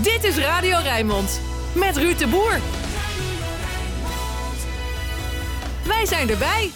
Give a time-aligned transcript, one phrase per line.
[0.00, 1.40] Dit is Radio Rijnmond
[1.74, 2.58] met Ruud de Boer.
[5.86, 6.70] Wij zijn erbij.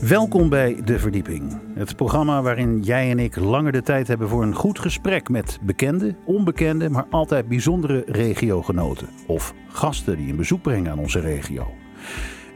[0.00, 1.60] Welkom bij De Verdieping.
[1.74, 5.58] Het programma waarin jij en ik langer de tijd hebben voor een goed gesprek met
[5.62, 9.08] bekende, onbekende, maar altijd bijzondere regiogenoten.
[9.26, 11.66] Of gasten die een bezoek brengen aan onze regio.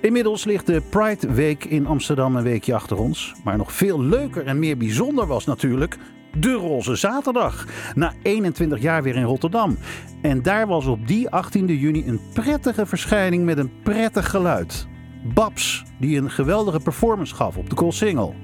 [0.01, 3.35] Inmiddels ligt de Pride Week in Amsterdam een weekje achter ons.
[3.45, 5.99] Maar nog veel leuker en meer bijzonder was natuurlijk
[6.37, 7.67] de Roze Zaterdag.
[7.95, 9.79] Na 21 jaar weer in Rotterdam.
[10.23, 14.87] En daar was op die 18e juni een prettige verschijning met een prettig geluid.
[15.35, 18.35] Babs, die een geweldige performance gaf op de Koolsingel.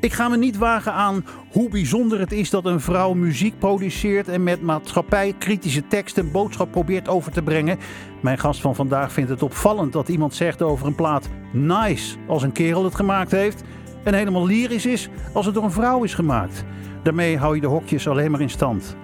[0.00, 4.28] Ik ga me niet wagen aan hoe bijzonder het is dat een vrouw muziek produceert
[4.28, 7.78] en met maatschappij kritische teksten een boodschap probeert over te brengen.
[8.22, 12.42] Mijn gast van vandaag vindt het opvallend dat iemand zegt over een plaat nice als
[12.42, 13.62] een kerel het gemaakt heeft
[14.04, 16.64] en helemaal lyrisch is als het door een vrouw is gemaakt.
[17.02, 18.96] Daarmee hou je de hokjes alleen maar in stand.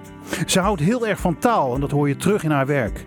[0.45, 3.05] Ze houdt heel erg van taal en dat hoor je terug in haar werk.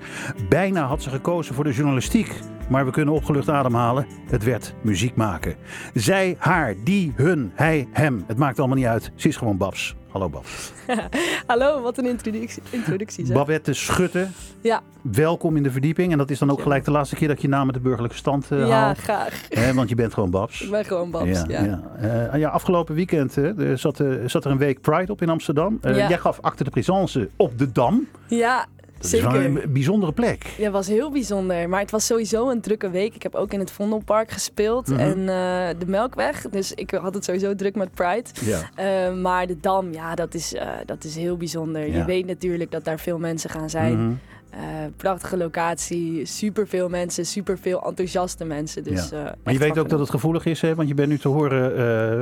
[0.48, 2.40] Bijna had ze gekozen voor de journalistiek.
[2.68, 4.06] Maar we kunnen opgelucht ademhalen.
[4.26, 5.54] Het werd muziek maken.
[5.94, 8.24] Zij, haar, die, hun, hij, hem.
[8.26, 9.12] Het maakt allemaal niet uit.
[9.14, 9.96] Ze is gewoon Babs.
[10.08, 10.72] Hallo Babs.
[11.46, 12.62] Hallo, wat een introductie.
[12.70, 13.36] introductie zeg.
[13.36, 14.28] Babette Schutte.
[14.60, 14.80] Ja.
[15.02, 16.12] Welkom in de verdieping.
[16.12, 17.80] En dat is dan ook gelijk de laatste keer dat je je naam met de
[17.80, 18.98] burgerlijke stand uh, ja, haalt.
[18.98, 19.46] graag.
[19.48, 20.62] Hè, want je bent gewoon Babs.
[20.62, 21.44] Ik ben gewoon Babs, ja.
[21.48, 22.32] Ja, ja.
[22.32, 25.78] Uh, ja afgelopen weekend uh, zat, zat, er een week Pride op in Amsterdam.
[25.82, 25.90] Ja.
[25.90, 28.08] Jij gaf acte de présence op de Dam.
[28.26, 28.66] Ja,
[28.98, 29.32] Dat is zeker.
[29.32, 30.46] wel een bijzondere plek.
[30.56, 31.68] Ja, het was heel bijzonder.
[31.68, 33.14] Maar het was sowieso een drukke week.
[33.14, 34.98] Ik heb ook in het Vondelpark gespeeld Mhm.
[35.00, 36.46] en eh, de Melkweg.
[36.50, 38.24] Dus ik had het sowieso druk met Pride.
[38.40, 38.70] Ja.
[38.74, 41.86] Eh, maar de Dam, ja, dat is, eh, dat is heel bijzonder.
[41.86, 41.96] Ja.
[41.96, 44.02] Je weet natuurlijk dat daar veel mensen gaan zijn.
[44.04, 44.12] Mhm.
[44.50, 44.60] Eh,
[44.96, 48.84] prachtige locatie, superveel mensen, superveel enthousiaste mensen.
[48.84, 50.74] Dus, eh, Maar je weet ook dat het gevoelig is, hè?
[50.74, 51.76] want je bent nu te horen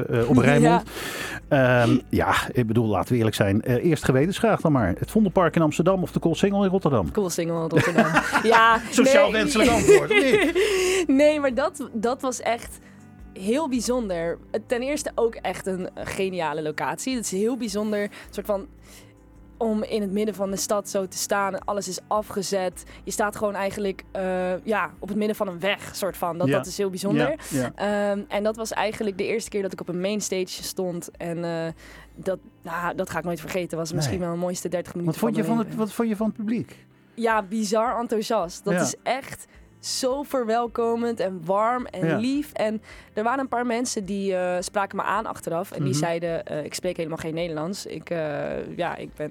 [0.09, 0.83] eh, op Rijnmond.
[1.49, 1.87] Ja.
[2.09, 3.61] ja, ik bedoel, laten we eerlijk zijn.
[3.61, 4.95] Eerst gewetensvraag dan maar.
[4.99, 7.11] Het Vondelpark in Amsterdam of de Koolsingel in Rotterdam?
[7.13, 8.13] Cool single in Rotterdam.
[8.53, 9.41] ja, Sociaal nee.
[9.41, 10.09] wenselijk antwoord,
[11.07, 12.79] nee, maar dat, dat was echt
[13.33, 14.39] heel bijzonder.
[14.67, 17.15] Ten eerste ook echt een geniale locatie.
[17.15, 18.67] Het is heel bijzonder, een soort van
[19.57, 21.65] om in het midden van de stad zo te staan.
[21.65, 22.85] Alles is afgezet.
[23.05, 26.39] Je staat gewoon eigenlijk eh, ja, op het midden van een weg, soort van.
[26.39, 26.57] Dat, Ja.
[26.57, 27.35] dat is heel bijzonder.
[27.51, 28.11] Ja, ja.
[28.11, 31.11] Ehm, en dat was eigenlijk de eerste keer dat ik op een mainstage stond.
[31.17, 31.73] En eh,
[32.15, 33.79] dat, nou, dat ga ik nooit vergeten.
[33.79, 34.27] was misschien Nee.
[34.27, 36.27] wel de mooiste 30 minuten Wat, vond je van mijn het, wat vond je van
[36.27, 36.85] het publiek?
[37.15, 38.65] Ja, bizar enthousiast.
[38.65, 39.47] Dat is echt
[39.87, 42.17] zo verwelkomend en warm en Ja.
[42.17, 42.53] lief.
[42.53, 42.83] En
[43.15, 45.71] er waren een paar mensen die eh, spraken me aan achteraf.
[45.71, 45.99] En die Mhm.
[45.99, 47.87] zeiden, eh, ik spreek helemaal geen Nederlands.
[47.87, 49.31] Ik, eh, ja, ik ben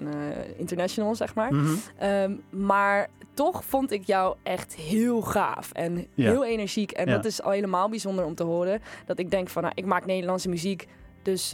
[0.56, 1.54] international, zeg maar.
[1.54, 1.74] Mhm.
[1.98, 6.30] Ehm, maar toch vond ik jou echt heel gaaf en Ja.
[6.30, 6.90] heel energiek.
[6.90, 7.12] En Ja.
[7.14, 8.82] dat is al helemaal bijzonder om te horen.
[9.06, 10.86] Dat ik denk van, nou, ik maak Nederlandse muziek.
[11.22, 11.50] Dus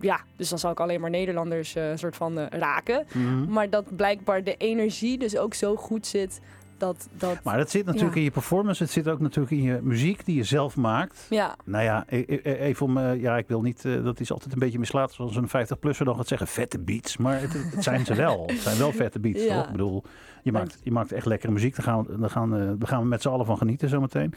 [0.00, 3.06] ja, dus dan zal ik alleen maar Nederlanders eh, soort van raken.
[3.12, 3.52] Mhm.
[3.52, 6.40] Maar dat blijkbaar de energie dus ook zo goed zit
[6.80, 7.08] dat...
[7.18, 8.18] dat Maar dat zit natuurlijk Ja.
[8.18, 8.82] in je performance.
[8.82, 11.26] Het zit ook natuurlijk in je muziek die je zelf maakt.
[11.30, 14.32] ja, Nou ja, e- e- even om, eh, ja, ik wil niet, eh, dat is
[14.32, 17.16] altijd een beetje mislaat zoals een 50-plusser dan gaat zeggen, vette beats.
[17.16, 18.42] Maar het, het zijn ze wel.
[18.46, 19.54] Het zijn wel vette beats, Ja.
[19.54, 19.64] toch?
[19.66, 20.02] Ik bedoel,
[20.42, 21.76] je maakt, je maakt echt lekkere muziek.
[21.76, 24.34] Daar gaan, we- daar gaan, eh, daar gaan we met z'n allen van genieten zometeen.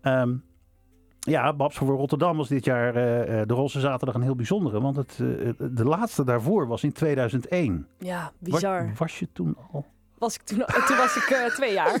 [0.00, 0.32] Ehm
[1.20, 4.80] ja, Babs voor Rotterdam was dit jaar de Roze Zaterdag een heel bijzondere.
[4.80, 5.16] Want het,
[5.76, 7.86] de laatste daarvoor was in 2001.
[7.98, 8.92] ja, Was, bizar.
[8.98, 9.86] was je toen al?
[10.20, 12.00] Was ik toen, toen was ik eh, twee jaar.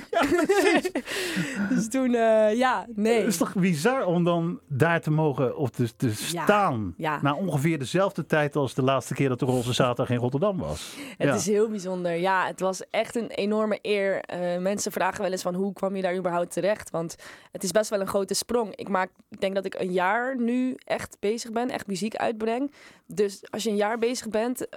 [1.74, 3.18] dus toen, eh, ja, nee.
[3.18, 6.94] Het is toch bizar om dan daar te mogen of te, te staan.
[6.96, 7.18] ja.
[7.22, 10.96] Na ongeveer dezelfde tijd als de laatste keer dat de Roze Zaterdag in Rotterdam was.
[11.18, 12.14] Het is heel bijzonder.
[12.14, 14.20] Ja, het was echt een enorme eer.
[14.20, 16.90] Eh, mensen vragen wel eens van hoe kwam je daar überhaupt terecht?
[16.90, 17.16] Want
[17.52, 18.76] het is best wel een grote sprong.
[18.76, 22.72] Ik, maak, ik denk dat ik een jaar nu echt bezig ben, echt muziek uitbreng.
[23.06, 24.68] Dus als je een jaar bezig bent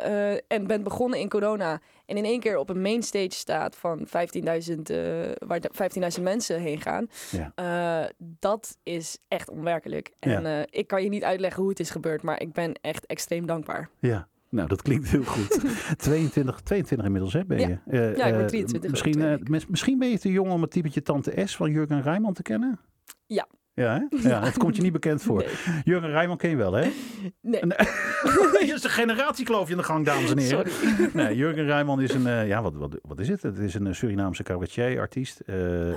[0.47, 4.89] en bent begonnen in corona en in één keer op een mainstage staat van 15.000,
[4.89, 7.51] eh, waar de 15.000 mensen heen gaan, Ja.
[7.55, 10.11] eh, dat is echt onwerkelijk.
[10.19, 10.61] En Ja.
[10.61, 13.45] eh, ik kan je niet uitleggen hoe het is gebeurd, maar ik ben echt extreem
[13.45, 13.89] dankbaar.
[13.99, 14.27] Ja.
[14.49, 15.59] Nou, dat klinkt heel goed.
[15.97, 17.67] 22, 22 inmiddels, hè, ben Ja.
[17.67, 17.79] je?
[17.88, 19.39] Eh, Ja, ik ben eh, 23 Misschien,
[19.69, 22.79] misschien ben je te jong om het typetje Tante S van Jurgen Rijman te kennen?
[23.25, 23.47] Ja.
[23.75, 24.17] Ja, hè?
[24.29, 25.37] ja, het komt je niet bekend voor.
[25.37, 25.81] Nee.
[25.83, 26.89] Jurgen Rijman ken je wel, hè?
[27.41, 27.61] Nee.
[27.61, 30.71] Er is een generatiekloofje in de gang, dames en heren.
[30.71, 31.09] Sorry.
[31.23, 33.41] Nee, Jurgen Rijman is een, eh, ja, wat, wat, wat is het?
[33.41, 35.39] Het is een eh, Surinaamse cabaretier, artiest.
[35.39, 35.55] Eh,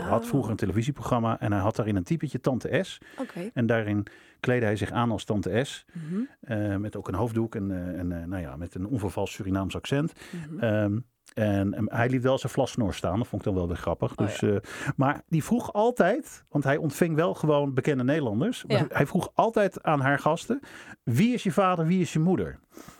[0.09, 0.29] Had Oh.
[0.29, 2.99] vroeger een televisieprogramma en hij had daarin een typetje Tante S.
[3.19, 3.51] Oké.
[3.55, 4.07] En daarin
[4.41, 5.85] kleedde hij zich aan als Tante S.
[5.93, 9.33] Mhm, eh, met ook een hoofddoek en, eh, en eh, nou ja, met een onvervals
[9.33, 10.13] Surinaams accent.
[10.61, 10.99] Ehm,
[11.37, 13.19] en hij liet wel zijn vlasnor staan.
[13.19, 14.11] Dat vond ik dan wel weer grappig.
[14.11, 14.57] Oh, dus, eh,
[14.97, 18.65] maar die vroeg altijd, want hij ontving wel gewoon bekende Nederlanders.
[18.65, 18.85] maar.
[18.89, 20.61] Hij vroeg altijd aan haar gasten:
[21.03, 22.59] wie is je vader, wie is je moeder?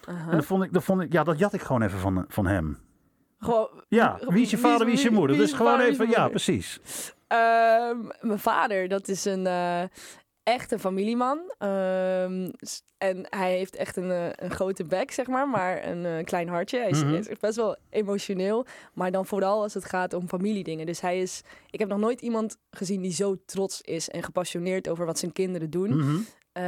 [0.09, 0.31] Aha.
[0.31, 2.47] En dat vond ik, dat vond ik, ja, dat jat ik gewoon even van, van
[2.47, 2.79] hem.
[3.39, 5.31] Gewoon, Ja, wie is je vader, wie is je moeder?
[5.31, 6.81] wie Dus is gewoon vader, is even, ja, precies.
[7.27, 9.47] Ehm, mijn vader, dat is een
[10.47, 11.39] eh, echte familieman.
[12.57, 16.25] S- en hij heeft echt een, eh, een grote bek, zeg maar, maar een eh,
[16.25, 16.79] klein hartje.
[16.79, 17.15] Hij is, Mhm.
[17.15, 20.87] is best wel emotioneel, maar dan vooral als het gaat om familiedingen.
[20.87, 24.89] Dus hij is, ik heb nog nooit iemand gezien die zo trots is en gepassioneerd
[24.89, 25.97] over wat zijn kinderen doen.
[25.97, 26.17] Mhm.
[26.53, 26.65] Eh,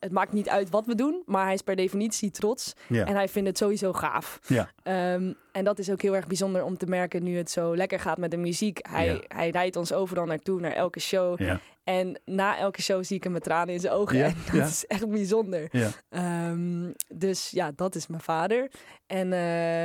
[0.00, 2.72] het maakt niet uit wat we doen, maar hij is per definitie trots.
[3.06, 4.38] En hij vindt het sowieso gaaf.
[4.46, 4.70] Ja.
[4.82, 8.00] Ehm, en dat is ook heel erg bijzonder om te merken nu het zo lekker
[8.00, 8.78] gaat met de muziek.
[8.88, 11.40] Hij, hij rijdt ons overal naartoe, naar elke show.
[11.84, 14.16] En na elke show zie ik hem met tranen in zijn ogen.
[14.16, 14.66] Ja, En dat ja.
[14.66, 15.68] is echt bijzonder.
[15.70, 15.90] Ja.
[16.08, 18.70] Ehm, dus ja, dat is mijn vader.
[19.06, 19.38] En eh,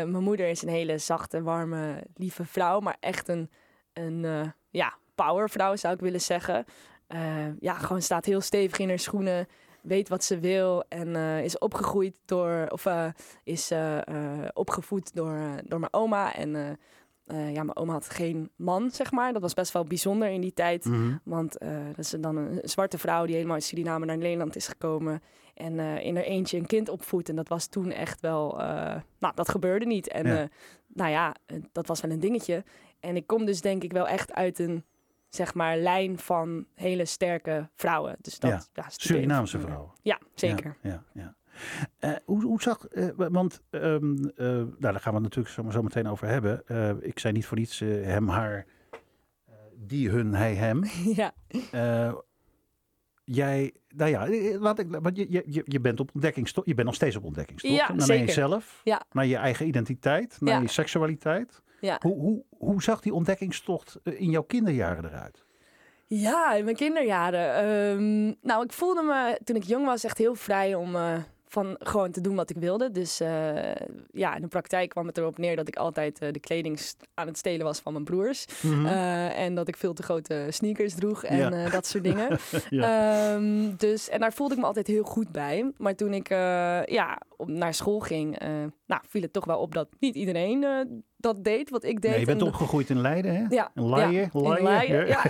[0.09, 2.79] mijn moeder is een hele zachte, warme, lieve vrouw.
[2.79, 3.49] Maar echt een,
[3.93, 6.65] een eh, ja, powervrouw zou ik willen zeggen.
[7.07, 9.47] Eh, ja, gewoon staat heel stevig in haar schoenen.
[9.81, 10.83] Weet wat ze wil.
[10.89, 12.87] En eh, is opgegroeid door, of
[13.43, 13.71] is
[14.53, 16.35] opgevoed door, door mijn oma.
[16.35, 16.79] En
[17.27, 19.33] eh, ja, mijn oma had geen man, zeg maar.
[19.33, 20.85] Dat was best wel bijzonder in die tijd.
[20.85, 21.15] Mhm.
[21.23, 24.67] Want eh, dat is dan een zwarte vrouw die helemaal uit Suriname naar Nederland is
[24.67, 25.21] gekomen.
[25.53, 27.29] En eh, in haar eentje een kind opvoedt.
[27.29, 28.55] En dat was toen echt wel...
[29.19, 30.07] nou, dat gebeurde niet.
[30.07, 30.47] En Ja.
[30.87, 31.35] nou ja,
[31.71, 32.63] dat was wel een dingetje.
[32.99, 34.83] En ik kom dus denk ik wel echt uit een,
[35.29, 38.15] zeg maar, lijn van hele sterke vrouwen.
[38.21, 38.61] Dus dat, Ja.
[38.83, 38.89] ja.
[38.89, 39.93] Surinaamse even- vrouw.
[40.01, 40.77] Ja, zeker.
[40.81, 41.35] Ja, ja,
[41.99, 45.69] Eh, hoe, hoe zag, eh, want ehm, eh, nou, daar gaan we het natuurlijk zo,
[45.69, 46.63] zo meteen over hebben.
[47.05, 48.65] Ik zei niet voor niets hem, haar,
[49.75, 50.83] die, hun, hij, hem.
[51.15, 51.33] Ja.
[53.23, 54.27] Jij, nou ja,
[54.59, 56.67] laat ik, want je, je- je, bent op ontdekkingstocht.
[56.67, 57.75] Je bent nog steeds op ontdekkingstocht.
[57.75, 58.25] Ja, naar zeker.
[58.25, 59.01] jezelf, Ja.
[59.11, 60.61] naar je eigen identiteit, naar Ja.
[60.61, 61.61] je seksualiteit.
[61.81, 61.97] Ja.
[62.01, 65.45] Hoe, hoe, hoe zag die ontdekkingstocht in jouw kinderjaren eruit?
[66.07, 67.53] Ja, in mijn kinderjaren.
[67.55, 70.95] Ehm, nou, ik voelde me toen ik jong was echt heel vrij om
[71.49, 72.91] van gewoon te doen wat ik wilde.
[72.91, 73.75] Dus eh,
[74.11, 76.79] ja, in de praktijk kwam het erop neer dat ik altijd eh, de kleding
[77.13, 78.45] aan het stelen was van mijn broers.
[78.63, 81.55] Eh, en dat ik veel te grote sneakers droeg en Mhm.
[81.55, 81.69] Ja.
[81.69, 82.29] dat soort dingen.
[82.69, 85.71] Ehm, dus, en daar voelde ik me altijd heel goed bij.
[85.77, 86.29] Maar toen ik
[86.89, 88.39] ja, op, naar school ging,
[88.85, 90.65] nou, viel het toch wel op dat niet iedereen
[91.17, 92.11] dat deed wat ik deed.
[92.11, 93.45] Nee, je bent En- opgegroeid in Leiden, hè?
[93.49, 95.07] ja, in Laaien, ja.
[95.07, 95.21] ja.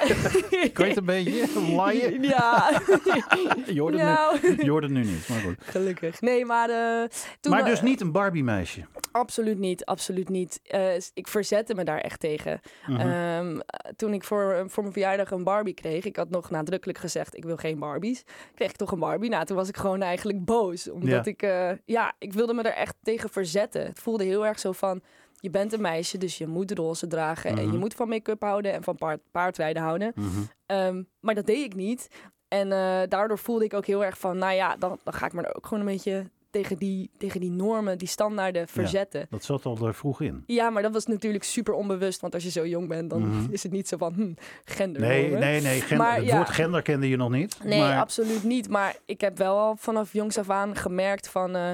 [0.50, 1.72] Je het een beetje?
[1.76, 2.22] Laaien?
[2.28, 2.72] Ja.
[3.66, 5.56] Je nou, nu, je nu niet, maar goed.
[5.60, 6.22] gelukkig.
[6.22, 7.52] Nee, maar eh, toen...
[7.52, 8.86] Maar eh, dus niet een Barbie-meisje.
[9.12, 10.60] Absoluut niet, absoluut niet.
[10.64, 12.60] Eh, ik verzette me daar echt tegen.
[12.88, 13.00] Mhm.
[13.00, 16.98] Ehm, eh, toen ik voor, voor mijn verjaardag een Barbie kreeg, ik had nog nadrukkelijk
[17.00, 18.24] gezegd, ik wil geen Barbies.
[18.56, 19.30] Kreeg ik toch een Barbie?
[19.30, 20.90] Nou, toen was ik gewoon eigenlijk boos.
[20.90, 21.32] Omdat Ja.
[21.32, 23.86] ik, eh, ja, ik wilde me er echt tegen verzetten.
[23.86, 25.02] Het voelde heel erg zo van,
[25.40, 27.50] je bent een meisje, dus je moet roze dragen.
[27.50, 27.72] En Mhm.
[27.72, 30.12] je moet van make-up houden en van paard, paardrijden houden.
[30.16, 30.28] Mhm.
[30.66, 32.08] Ehm, maar dat deed ik niet.
[32.48, 35.34] En eh, daardoor voelde ik ook heel erg van, nou ja, dan, dan ga ik
[35.34, 39.28] me ook gewoon een beetje tegen die, tegen die normen, die standaarden verzetten.
[39.30, 40.44] Dat zat al er vroeg in.
[40.46, 42.22] Ja, maar dat was natuurlijk super onbewust.
[42.22, 43.52] Want als je zo jong bent, dan Mhm.
[43.52, 44.34] is het niet zo van hm,
[44.66, 45.02] gender.
[45.02, 45.82] Nee, nee, nee.
[45.82, 46.36] Gen- Maar het ja.
[46.36, 47.58] woord gender kende je nog niet.
[47.64, 48.70] Nee, maar, absoluut niet.
[48.70, 51.72] Maar ik heb wel al vanaf jongs af aan gemerkt van, eh,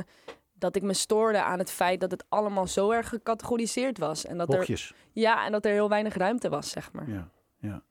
[0.64, 4.26] dat ik me stoorde aan het feit dat het allemaal zo erg gecategoriseerd was.
[4.26, 7.10] En dat er, ja, en dat er heel weinig ruimte was, zeg maar.
[7.10, 7.30] Ja,
[7.60, 7.84] ja.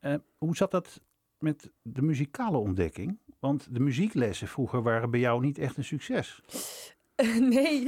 [0.00, 1.00] Eh, hoe zat dat
[1.38, 3.18] met de muzikale ontdekking?
[3.40, 6.40] Want de muzieklessen vroeger waren bij jou niet echt een succes.
[7.40, 7.84] Nee,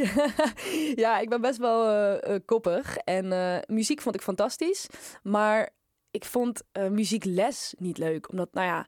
[1.04, 2.96] ja, ik ben best wel eh, eh, koppig.
[2.96, 4.86] En muziek vond ik fantastisch.
[5.22, 5.70] Maar
[6.10, 8.30] ik vond muziekles niet leuk.
[8.30, 8.86] Omdat, nou ja,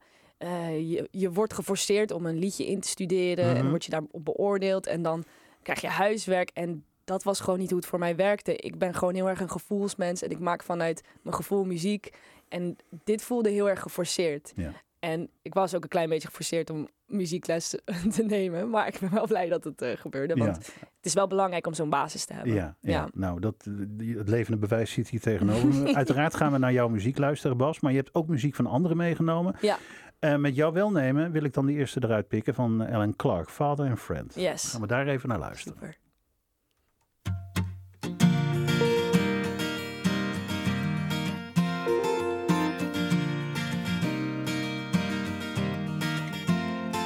[0.71, 3.45] je, je wordt geforceerd om een liedje in te studeren.
[3.45, 3.61] En Mhm.
[3.61, 4.87] dan word je daarop beoordeeld.
[4.87, 5.25] En dan
[5.62, 6.50] krijg je huiswerk.
[6.54, 8.57] En dat was gewoon niet hoe het voor mij werkte.
[8.57, 10.23] Ik ben gewoon heel erg een gevoelsmens.
[10.23, 12.11] En ik maak vanuit mijn gevoel muziek.
[12.49, 14.52] En dit voelde heel erg geforceerd.
[14.54, 14.73] Ja.
[14.99, 17.69] En ik was ook een klein beetje geforceerd om muziekles
[18.16, 18.71] te nemen.
[18.71, 20.35] Maar ik ben wel blij dat het eh, gebeurde.
[20.35, 22.54] Want Ja, het is wel belangrijk om zo'n basis te hebben.
[22.54, 22.90] ja, ja.
[22.92, 23.09] Ja.
[23.14, 25.95] nou, dat, eh, het levende bewijs zit hier tegenover me.
[25.95, 27.81] Uiteraard gaan we naar jouw muziek luisteren, Bas.
[27.81, 29.57] Maar je hebt ook muziek van anderen meegenomen.
[29.61, 29.78] Ja.
[30.23, 33.88] Eh, met jouw welnemen wil ik dan de eerste eruit pikken van Ellen Clark, Father
[33.88, 34.35] and Friend.
[34.35, 34.71] Yes.
[34.71, 35.79] Gaan we daar even naar luisteren.
[35.79, 35.97] Super.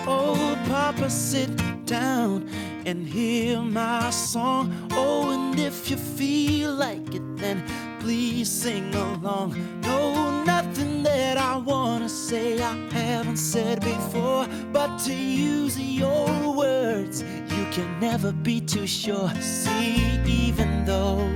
[0.06, 2.48] Oh, Papa, sit down
[2.86, 4.72] and hear my song.
[4.94, 7.62] Oh, and if you feel like it, then
[7.98, 9.54] please sing along.
[9.80, 10.44] No,
[11.16, 17.22] that I wanna say I haven't said before, but to use your words,
[17.54, 19.30] you can never be too sure.
[19.40, 21.26] See, even though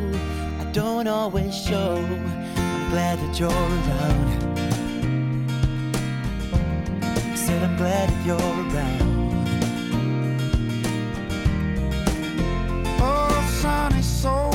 [0.62, 4.28] I don't always show, I'm glad that you're around.
[7.32, 9.10] I Said I'm glad that you're around.
[13.00, 14.50] Oh, son, it's so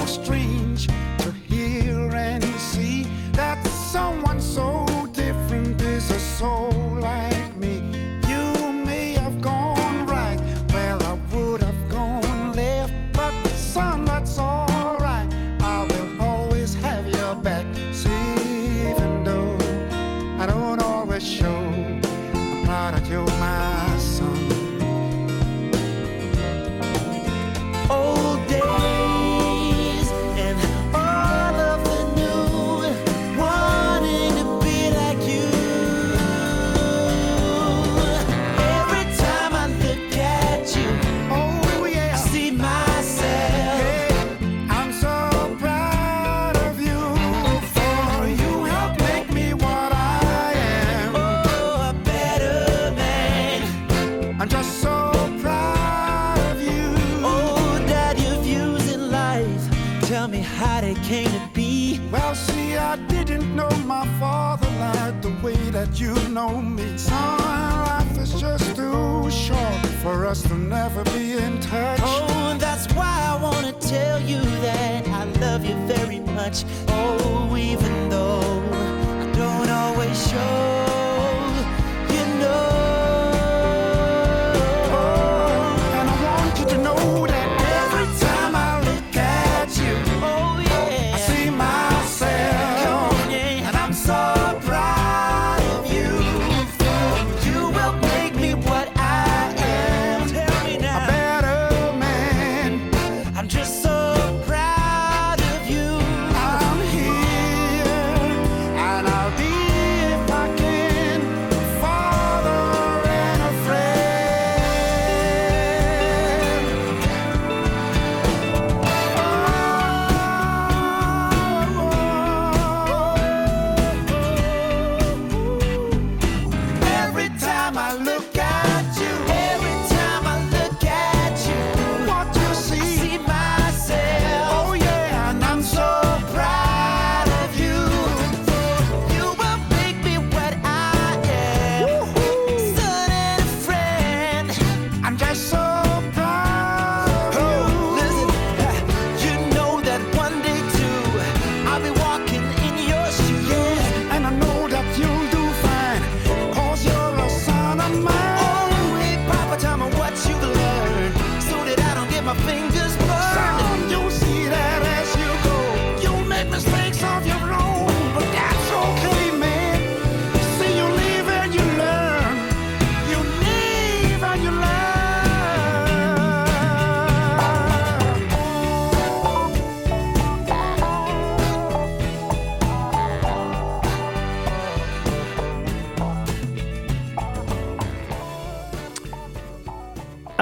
[61.06, 62.00] came to be.
[62.12, 66.98] Well, see, I didn't know my fatherland the way that you know me.
[66.98, 67.38] Son,
[67.86, 72.00] life is just too short for us to never be in touch.
[72.04, 76.66] Oh, that's why I wanna tell you that I love you very much.
[76.88, 80.85] Oh, even though I don't always show,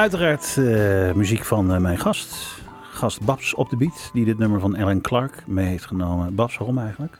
[0.03, 2.61] Uiteraard eh, muziek van eh, mijn gast.
[2.81, 6.35] Gast Babs op de beat, die dit nummer van Ellen Clark mee heeft genomen.
[6.35, 7.17] Babs, waarom eigenlijk?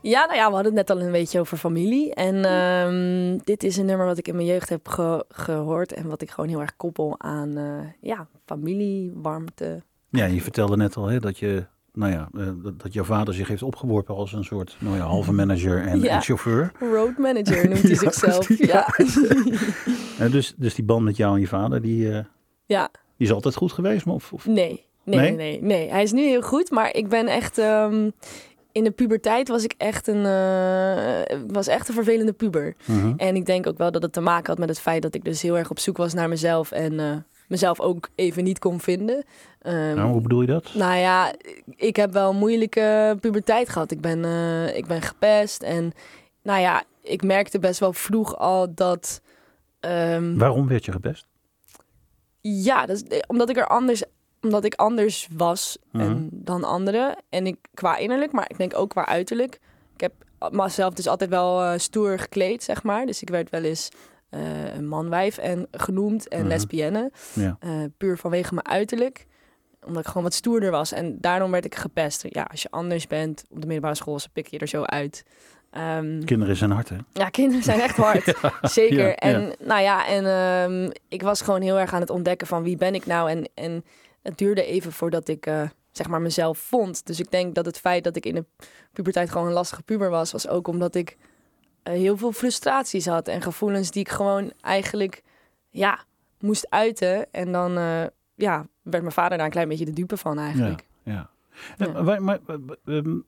[0.00, 2.14] Ja, nou ja, we hadden het net al een beetje over familie.
[2.14, 5.92] En ehm, dit is een nummer wat ik in mijn jeugd heb ge- gehoord.
[5.92, 7.64] En wat ik gewoon heel erg koppel aan eh,
[8.00, 9.82] ja, familie, warmte.
[10.08, 11.64] Ja, je vertelde net al hè, dat, je,
[11.94, 15.02] nou ja, eh, dat, dat jouw vader zich heeft opgeworpen als een soort nou ja,
[15.02, 16.14] halve manager en, Ja.
[16.14, 16.72] en chauffeur.
[16.80, 18.48] Road manager noemt hij Ja, zichzelf.
[18.58, 18.66] ja.
[18.66, 18.88] Ja.
[20.18, 22.24] Eh, dus, dus die band met jou en je vader, die, eh,
[22.66, 24.06] ja, die is altijd goed geweest?
[24.06, 24.46] Maar of, of...
[24.46, 24.84] nee.
[25.04, 25.32] Nee, Nee?
[25.36, 25.90] nee, nee.
[25.90, 27.58] Hij is nu heel goed, maar ik ben echt...
[27.58, 28.10] ehm,
[28.72, 30.22] in de puberteit was ik echt een,
[31.52, 32.74] was echt een vervelende puber.
[32.84, 33.12] Mhm.
[33.16, 35.24] En ik denk ook wel dat het te maken had met het feit dat ik
[35.24, 36.70] dus heel erg op zoek was naar mezelf.
[36.72, 39.24] En mezelf ook even niet kon vinden.
[39.60, 40.74] Ehm, Nou, hoe bedoel je dat?
[40.74, 41.34] Nou ja,
[41.76, 43.90] ik heb wel een moeilijke puberteit gehad.
[43.90, 45.92] Ik ben, eh, ik ben gepest en
[46.42, 49.20] nou ja, ik merkte best wel vroeg al dat...
[49.80, 51.26] ehm, Waarom werd je gepest?
[52.40, 54.02] ja, dat is, eh, omdat ik er anders,
[54.42, 56.04] omdat ik anders was Mhm.
[56.04, 57.16] en, dan anderen.
[57.28, 59.60] En ik qua innerlijk, maar ik denk ook qua uiterlijk.
[59.94, 60.12] Ik heb
[60.50, 63.06] mezelf dus altijd wel eh, stoer gekleed, zeg maar.
[63.06, 63.88] Dus ik werd wel eens
[64.76, 66.48] een man-wijf en genoemd en Mhm.
[66.48, 67.10] lesbienne.
[67.32, 67.56] Ja.
[67.60, 69.26] Eh, puur vanwege mijn uiterlijk.
[69.86, 70.92] Omdat ik gewoon wat stoerder was.
[70.92, 72.24] En daarom werd ik gepest.
[72.28, 75.24] Ja, als je anders bent op de middelbare school, ze pikken je er zo uit.
[75.70, 76.96] Ehm, Kinderen zijn hard, hè?
[77.12, 78.34] ja, kinderen zijn echt hard.
[78.62, 79.06] Zeker.
[79.08, 82.62] ja, en nou ja, en ehm, ik was gewoon heel erg aan het ontdekken van
[82.62, 83.30] wie ben ik nou.
[83.30, 83.84] En, en
[84.22, 85.62] het duurde even voordat ik eh,
[85.92, 87.06] zeg maar mezelf vond.
[87.06, 88.44] Dus ik denk dat het feit dat ik in de
[88.92, 91.16] puberteit gewoon een lastige puber was, was ook omdat ik
[91.92, 95.22] heel veel frustraties had en gevoelens die ik gewoon eigenlijk
[95.70, 95.98] ja,
[96.40, 97.32] moest uiten.
[97.32, 100.86] En dan eh, ja, werd mijn vader daar een klein beetje de dupe van eigenlijk.
[101.02, 101.30] Ja.
[101.78, 101.86] Ja.
[101.86, 103.18] Eh, maar, maar, eh, ehm,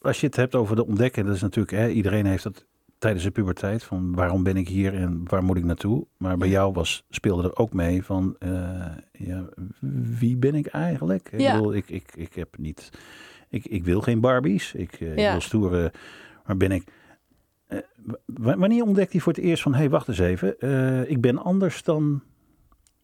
[0.00, 2.64] als je het hebt over de ontdekken, dat is natuurlijk, hè, iedereen heeft dat
[2.98, 6.06] tijdens de puberteit, van waarom ben ik hier en waar moet ik naartoe?
[6.16, 9.44] Maar bij jou was, speelde er ook mee van, eh, ja,
[10.18, 11.28] wie ben ik eigenlijk?
[11.32, 11.56] Ik Ja.
[11.56, 12.90] bedoel, ik, ik, ik heb niet,
[13.48, 15.92] ik, ik wil geen Barbies, ik, eh, wil stoere,
[16.46, 16.84] maar ben ik...
[17.68, 17.78] eh,
[18.26, 21.38] wanneer ontdekte hij voor het eerst van, hé, hey, wacht eens even, eh, ik ben
[21.38, 22.22] anders dan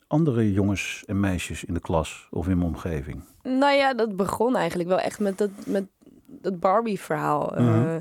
[0.06, 3.22] andere jongens en meisjes in de klas of in mijn omgeving?
[3.42, 5.86] Nou ja, dat begon eigenlijk wel echt met dat, met
[6.26, 7.52] dat Barbie-verhaal.
[7.54, 7.86] Mhm.
[7.86, 7.96] Eh,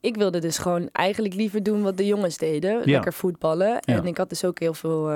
[0.00, 2.82] ik wilde dus gewoon eigenlijk liever doen wat de jongens deden.
[2.84, 3.80] Lekker voetballen.
[3.80, 5.10] En ik had dus ook heel veel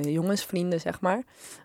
[0.00, 1.22] jongensvrienden, zeg maar.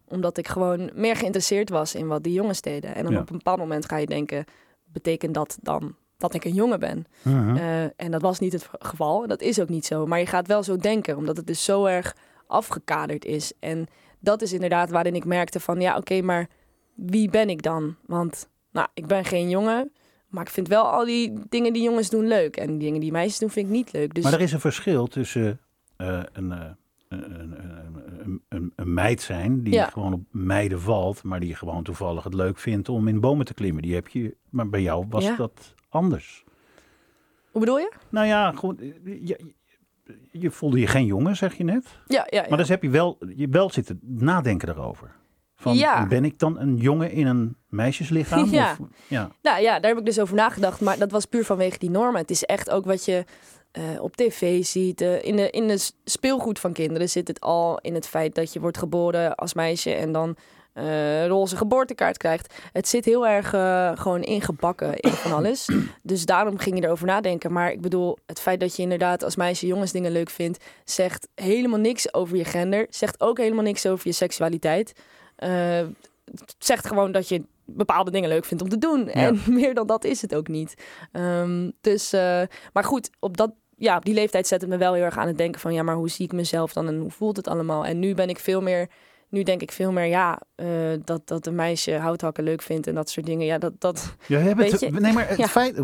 [0.08, 2.96] Omdat ik gewoon meer geïnteresseerd was in wat die jongens deden.
[2.96, 3.20] En dan Ja.
[3.20, 4.46] op een bepaald moment ga je denken...
[4.86, 7.06] betekent dat dan dat ik een jongen ben?
[7.22, 7.56] Mhm.
[7.56, 9.28] Eh, en dat was niet het geval.
[9.28, 10.06] Dat is ook niet zo.
[10.06, 12.16] Maar je gaat wel zo denken, omdat het dus zo erg
[12.48, 13.54] afgekaderd is.
[13.60, 13.88] En
[14.20, 16.48] dat is inderdaad waarin ik merkte van, ja, oké, maar
[16.96, 17.96] wie ben ik dan?
[18.06, 19.92] Want nou, ik ben geen jongen,
[20.28, 22.58] maar ik vind wel al die dingen die jongens doen leuk.
[22.58, 24.14] En die dingen die meisjes doen vind ik niet leuk.
[24.14, 25.60] Dus Maar er is een verschil tussen
[25.98, 26.70] eh, een, eh,
[27.10, 29.86] een, een, een, meid zijn die Ja.
[29.86, 33.54] gewoon op meiden valt, maar die gewoon toevallig het leuk vindt om in bomen te
[33.54, 33.82] klimmen.
[33.82, 35.36] Die heb je, maar bij jou was Ja.
[35.36, 36.44] dat anders.
[37.52, 37.92] hoe bedoel je?
[38.10, 39.54] Nou ja, gewoon, eh, je, je,
[40.32, 42.00] je voelde je geen jongen, zeg je net.
[42.08, 42.50] Ja, ja, ja.
[42.50, 45.18] Maar dus heb je wel, je wel zitten nadenken erover.
[45.56, 46.08] Van, Ja.
[46.08, 48.50] ben ik dan een jongen in een meisjeslichaam?
[48.60, 48.72] Ja.
[48.80, 49.32] Of, ja.
[49.42, 50.82] Nou ja, daar heb ik dus over nagedacht.
[50.82, 52.22] Maar dat was puur vanwege die normen.
[52.22, 53.26] Het is echt ook wat je
[53.72, 55.02] eh, op tv ziet.
[55.02, 58.60] in, de, in de speelgoed van kinderen zit het al in het feit dat je
[58.60, 60.38] wordt geboren als meisje en dan
[60.74, 62.54] eh roze geboortekaart krijgt.
[62.72, 65.70] Het zit heel erg eh, gewoon ingebakken in van alles.
[66.04, 67.54] Dus daarom ging je erover nadenken.
[67.54, 71.80] Maar ik bedoel, het feit dat je inderdaad als meisje jongensdingen leuk vindt, zegt helemaal
[71.80, 72.88] niks over je gender.
[72.90, 74.94] Zegt ook helemaal niks over je seksualiteit.
[76.58, 77.44] Zegt gewoon dat je
[77.76, 79.10] bepaalde dingen leuk vindt om te doen.
[79.10, 80.74] En meer dan dat is het ook niet.
[81.12, 82.42] Ehm, dus, eh,
[82.74, 85.28] maar goed, op, dat, ja, op die leeftijd zet het me wel heel erg aan
[85.28, 85.74] het denken van...
[85.74, 87.86] ja, maar hoe zie ik mezelf dan en hoe voelt het allemaal?
[87.86, 88.88] En nu ben ik veel meer...
[89.30, 90.68] Nu denk ik veel meer, ja, eh,
[91.04, 93.46] dat, dat een meisje houthakken leuk vindt en dat soort dingen.
[93.46, 94.56] Ja, dat, dat, Ja, je,
[94.92, 95.48] nee, maar het ja.
[95.48, 95.82] feit,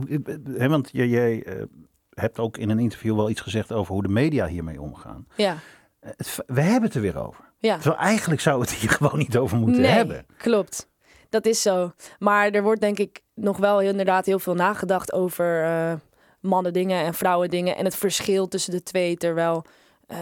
[0.57, 1.63] hè, want jij, jij eh,
[2.09, 5.27] hebt ook in een interview wel iets gezegd over hoe de media hiermee omgaan.
[5.35, 5.57] ja,
[5.99, 7.43] Het we hebben het er weer over.
[7.59, 7.75] ja.
[7.77, 10.25] Terwijl eigenlijk zou het hier gewoon niet over moeten nee, hebben.
[10.37, 10.89] klopt.
[11.35, 11.91] Dat is zo.
[12.19, 15.93] Maar er wordt denk ik nog wel heel- inderdaad heel veel nagedacht over eh,
[16.39, 17.75] mannen dingen en vrouwen dingen.
[17.75, 19.17] En het verschil tussen de twee.
[19.17, 19.65] Terwijl,
[20.07, 20.17] eh,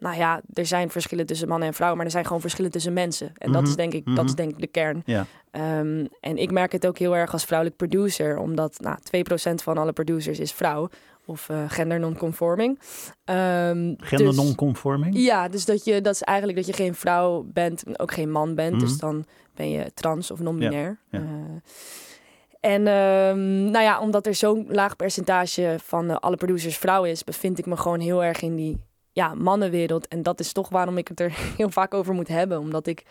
[0.00, 1.96] nou ja, er zijn verschillen tussen mannen en vrouwen.
[1.98, 3.32] Maar er zijn gewoon verschillen tussen mensen.
[3.38, 4.14] En dat, Mhm, is denk ik, mhm.
[4.16, 5.02] dat is denk ik de kern.
[5.04, 5.26] Ja.
[5.50, 8.38] Ehm, en ik merk het ook heel erg als vrouwelijk producer.
[8.38, 10.88] Omdat nou, 2% van alle producers is vrouw.
[11.26, 12.78] Of eh, gender non-conforming.
[13.24, 15.16] Eehm, Gender dus- non-conforming.
[15.18, 18.30] ja, dus dat, je, dat is eigenlijk dat je geen vrouw bent, en ook geen
[18.30, 18.72] man bent.
[18.72, 18.84] Mhm.
[18.84, 20.98] Dus dan ben je trans of non-binair.
[21.10, 21.24] Ja, ja.
[21.24, 27.04] Eh, en ehm, nou ja, omdat er zo'n laag percentage van eh, alle producers vrouw
[27.04, 28.76] is, bevind ik me gewoon heel erg in die
[29.12, 30.08] ja, mannenwereld.
[30.08, 32.58] En dat is toch waarom ik het er heel vaak over moet hebben.
[32.58, 33.04] Omdat ik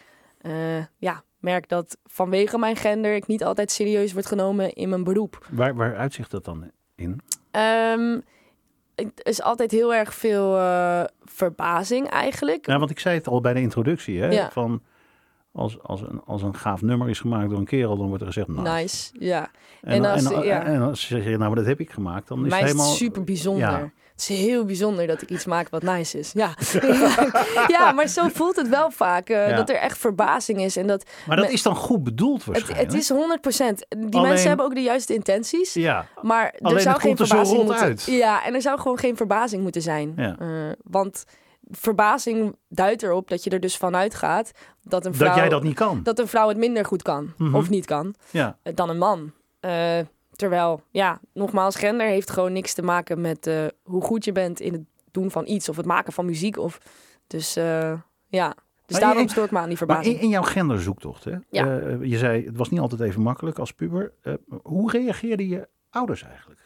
[0.98, 5.48] ja, merk dat vanwege mijn gender ik niet altijd serieus word genomen in mijn beroep.
[5.52, 7.22] Waar, waar uitzicht dat dan in?
[7.56, 8.20] Ehm,
[8.96, 12.66] het is altijd heel erg veel eh, verbazing eigenlijk.
[12.68, 14.20] Nou, want ik zei het al bij de introductie.
[14.22, 14.50] Hè, Ja.
[14.52, 14.82] Van
[15.52, 18.28] als, als, een, als een gaaf nummer is gemaakt door een kerel, dan wordt er
[18.28, 18.62] gezegd nice.
[18.72, 19.50] Nice, ja.
[19.82, 20.64] En, als- en, ja.
[20.64, 22.86] en als je zegt, nou, maar dat heb ik gemaakt, dan is het helemaal...
[22.94, 23.70] super bijzonder.
[23.70, 23.92] Ja.
[24.16, 26.32] Het is heel bijzonder dat ik iets maak wat nice is.
[26.34, 26.54] Ja,
[27.68, 29.30] ja maar zo voelt het wel vaak.
[29.30, 29.56] eh, Ja.
[29.56, 30.78] Dat er echt verbazing is.
[30.78, 32.92] En dat, Maar dat Me- is dan goed bedoeld het, waarschijnlijk.
[32.92, 33.86] het is 100%.
[33.90, 35.74] Die Alleen- mensen hebben ook de juiste intenties.
[35.74, 38.04] Ja, Maar er Alleen zou het geen er verbazing moeten uit.
[38.04, 40.14] Ja, en er zou gewoon geen verbazing moeten zijn.
[40.16, 40.36] Ja.
[40.40, 40.48] Eh,
[40.84, 41.24] want
[41.72, 44.52] verbazing duidt erop dat je er dus vanuit gaat
[44.84, 46.00] dat een vrouw, dat jij dat niet kan.
[46.04, 47.34] dat een vrouw het minder goed kan.
[47.38, 47.56] Mhm.
[47.56, 48.16] Of niet kan.
[48.32, 48.58] Ja.
[48.64, 49.32] dan een man.
[49.60, 50.00] Eh,
[50.36, 54.60] terwijl, ja, nogmaals, gender heeft gewoon niks te maken met eh, hoe goed je bent
[54.60, 56.58] in het doen van iets of het maken van muziek.
[56.58, 56.80] Of,
[57.28, 57.94] dus eh,
[58.28, 58.48] ja,
[58.86, 60.16] dus Maar daarom je- stoor ik me aan die Maar verbazing.
[60.16, 61.36] in, in jouw genderzoektocht, hè?
[61.50, 61.80] Ja.
[61.80, 64.14] eh, je zei, het was niet altijd even makkelijk als puber.
[64.64, 66.60] Hoe reageerden je ouders eigenlijk?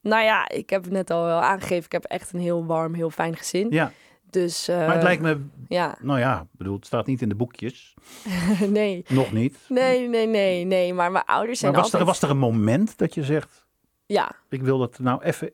[0.00, 1.84] Nou ja, ik heb het net al wel aangegeven.
[1.84, 3.66] Ik heb echt een heel warm, heel fijn gezin.
[3.70, 3.92] Ja,
[4.34, 7.34] Dus eh, maar het lijkt me, ja, nou ja, bedoel, het staat niet in de
[7.34, 7.94] boekjes.
[8.68, 9.04] nee.
[9.08, 9.56] Nog niet.
[9.68, 10.94] Nee, nee, nee, nee.
[10.94, 13.66] Maar mijn ouders zijn Maar was er, was er een moment dat je zegt,
[14.06, 15.50] Ja, ik wil het nou even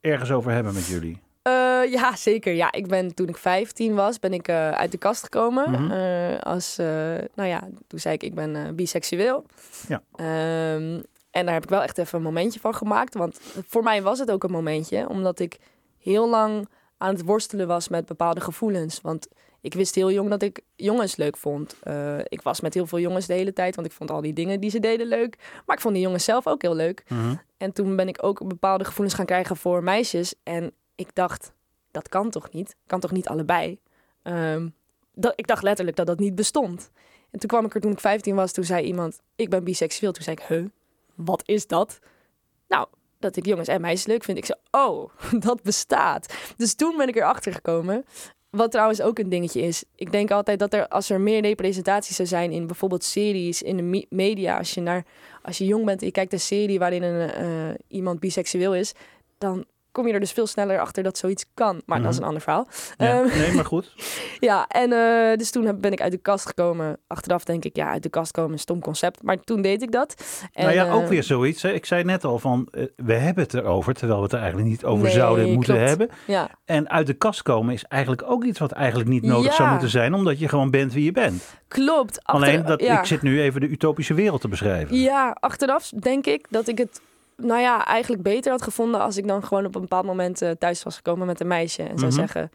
[0.00, 1.20] ergens over hebben met jullie?
[1.42, 2.52] Eh, ja, zeker.
[2.52, 5.70] Ja, ik ben toen ik 15 was, ben ik eh, uit de kast gekomen.
[5.70, 5.90] Mhm.
[5.90, 6.86] Eh, als, eh,
[7.34, 9.44] nou ja, toen zei ik, ik ben eh, biseksueel.
[9.88, 10.02] Ja.
[10.16, 13.14] Ehm, en daar heb ik wel echt even een momentje van gemaakt.
[13.14, 15.58] Want voor mij was het ook een momentje, omdat ik
[15.98, 19.00] heel lang aan het worstelen was met bepaalde gevoelens.
[19.00, 19.28] Want
[19.60, 21.76] ik wist heel jong dat ik jongens leuk vond.
[21.82, 24.32] Eh, ik was met heel veel jongens de hele tijd, want ik vond al die
[24.32, 25.36] dingen die ze deden leuk.
[25.66, 27.04] Maar ik vond die jongens zelf ook heel leuk.
[27.08, 27.34] Mhm.
[27.56, 30.34] En toen ben ik ook bepaalde gevoelens gaan krijgen voor meisjes.
[30.42, 31.52] En ik dacht,
[31.90, 32.76] dat kan toch niet?
[32.86, 33.78] Kan toch niet allebei?
[34.22, 34.68] Ehm,
[35.14, 36.90] dat, ik dacht letterlijk dat dat niet bestond.
[37.30, 40.12] En toen kwam ik er toen ik 15 was, toen zei iemand, ik ben biseksueel.
[40.12, 40.64] Toen zei ik, huh,
[41.14, 41.98] wat is dat?
[42.68, 44.38] Nou, dat ik jongens en meisjes leuk vind.
[44.38, 45.10] Ik zei, oh,
[45.46, 46.34] dat bestaat.
[46.56, 48.04] Dus toen ben ik erachter gekomen.
[48.50, 49.84] Wat trouwens ook een dingetje is.
[49.94, 53.76] Ik denk altijd dat er, als er meer representatie zou zijn in bijvoorbeeld series, in
[53.76, 55.06] de me- media, als je, naar,
[55.42, 58.92] als je jong bent en je kijkt een serie waarin een, eh, iemand biseksueel is,
[59.38, 59.64] dan
[59.98, 61.82] kom je er dus veel sneller achter dat zoiets kan.
[61.86, 62.22] Maar dat is Mhm.
[62.22, 62.68] een ander verhaal.
[62.96, 63.94] Ja, Ehm, nee, maar goed.
[64.50, 66.98] ja, en eh, dus toen heb- ben ik uit de kast gekomen.
[67.06, 69.22] Achteraf denk ik, ja, uit de kast komen, een stom concept.
[69.22, 70.14] Maar toen deed ik dat.
[70.52, 71.62] En, nou ja, ook eh, weer zoiets.
[71.62, 71.72] Hè.
[71.72, 74.68] Ik zei net al van, eh, we hebben het erover, terwijl we het er eigenlijk
[74.68, 75.88] niet over Nee, zouden moeten klopt.
[75.88, 76.08] hebben.
[76.26, 79.56] Ja, En uit de kast komen is eigenlijk ook iets wat eigenlijk niet nodig Ja.
[79.56, 81.42] zou moeten zijn, omdat je gewoon bent wie je bent.
[81.68, 82.24] klopt.
[82.24, 82.98] Achter- Alleen dat ja.
[82.98, 84.96] ik zit nu even de utopische wereld te beschrijven.
[84.96, 87.00] Ja, achteraf denk ik dat ik het
[87.42, 90.50] nou ja, eigenlijk beter had gevonden als ik dan gewoon op een bepaald moment eh,
[90.50, 92.20] thuis was gekomen met een meisje en zou Mhm.
[92.20, 92.50] zeggen: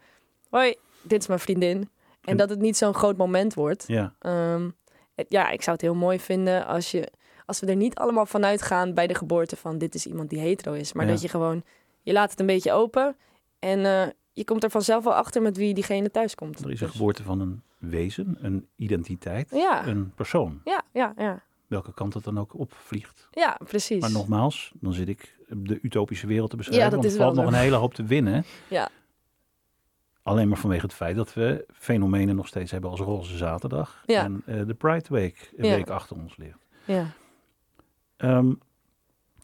[0.50, 1.88] Hoi, dit is mijn vriendin.
[2.24, 3.84] En dat het niet zo'n groot moment wordt.
[3.86, 4.14] Ja.
[4.18, 4.70] Ehm,
[5.14, 7.12] het- ja, ik zou het heel mooi vinden als, je,
[7.46, 10.38] als we er niet allemaal vanuit gaan bij de geboorte van dit is iemand die
[10.38, 10.92] hetero is.
[10.92, 11.10] Maar Ja.
[11.12, 11.62] dat je gewoon,
[12.02, 13.16] je laat het een beetje open
[13.58, 16.58] en eh, je komt er vanzelf wel achter met wie diegene thuis komt.
[16.64, 20.60] Er is een Dus- geboorte van een wezen, een identiteit, Ja, een persoon.
[20.64, 21.42] ja, ja, ja.
[21.66, 23.28] Welke kant het dan ook opvliegt.
[23.30, 24.00] Ja, precies.
[24.00, 26.84] Maar nogmaals, dan zit ik de utopische wereld te beschrijven.
[26.90, 28.44] dat want is er valt wel nog een hele hoop te winnen.
[28.68, 28.88] Ja.
[30.22, 34.02] Alleen maar vanwege het feit dat we fenomenen nog steeds hebben als Roze Zaterdag.
[34.06, 34.24] Ja.
[34.24, 35.74] En eh, de Pride Week een Ja.
[35.76, 36.66] week achter ons ligt.
[36.84, 37.06] Ja.
[38.16, 38.52] Ehm,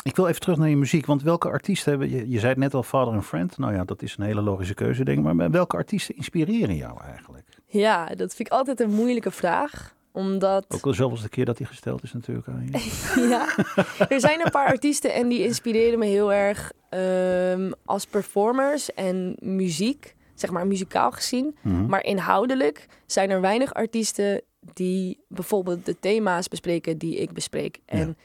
[0.03, 1.07] ik wil even terug naar je muziek.
[1.07, 2.11] Want welke artiesten hebben...
[2.11, 3.59] Je, je zei het net al, Father and Friend.
[3.59, 5.35] Nou ja, dat is een hele logische keuze, denk ik.
[5.35, 7.47] Maar welke artiesten inspireren jou eigenlijk?
[7.67, 9.95] Ja, dat vind ik altijd een moeilijke vraag.
[10.13, 12.79] Omdat Ook al de keer dat die gesteld is natuurlijk aan je.
[13.33, 13.49] ja,
[14.09, 19.37] er zijn een paar artiesten en die inspireren me heel erg ehm, als performers en
[19.39, 20.15] muziek.
[20.35, 21.57] Zeg maar muzikaal gezien.
[21.63, 21.87] Mhm.
[21.87, 24.43] Maar inhoudelijk zijn er weinig artiesten
[24.73, 27.79] die bijvoorbeeld de thema's bespreken die ik bespreek.
[27.85, 28.17] En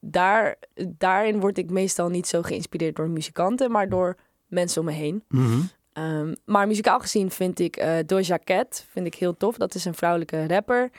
[0.00, 0.56] daar,
[0.88, 5.24] daarin word ik meestal niet zo geïnspireerd door muzikanten, maar door mensen om me heen.
[5.28, 5.60] Mhm.
[5.94, 9.56] Ehm, maar muzikaal gezien vind ik eh Doja Cat vind ik heel tof.
[9.56, 10.90] Dat is een vrouwelijke rapper.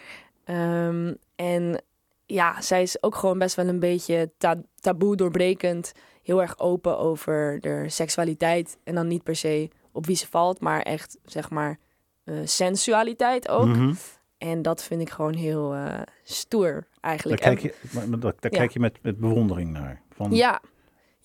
[0.43, 1.81] Ehm, en
[2.25, 5.91] ja, zij is ook gewoon best wel een beetje ta- taboe doorbrekend.
[6.23, 8.77] Heel erg open over de seksualiteit.
[8.84, 11.77] En dan niet per se op wie ze valt, maar echt zeg maar
[12.23, 13.65] eh, sensualiteit ook.
[13.65, 13.93] Mhm.
[14.38, 17.41] En dat vind ik gewoon heel eh, stoer Daar eigenlijk.
[17.41, 18.49] kijk je, daar, daar Ja.
[18.49, 20.01] kijk je met, met bewondering naar.
[20.15, 20.62] Van, ja,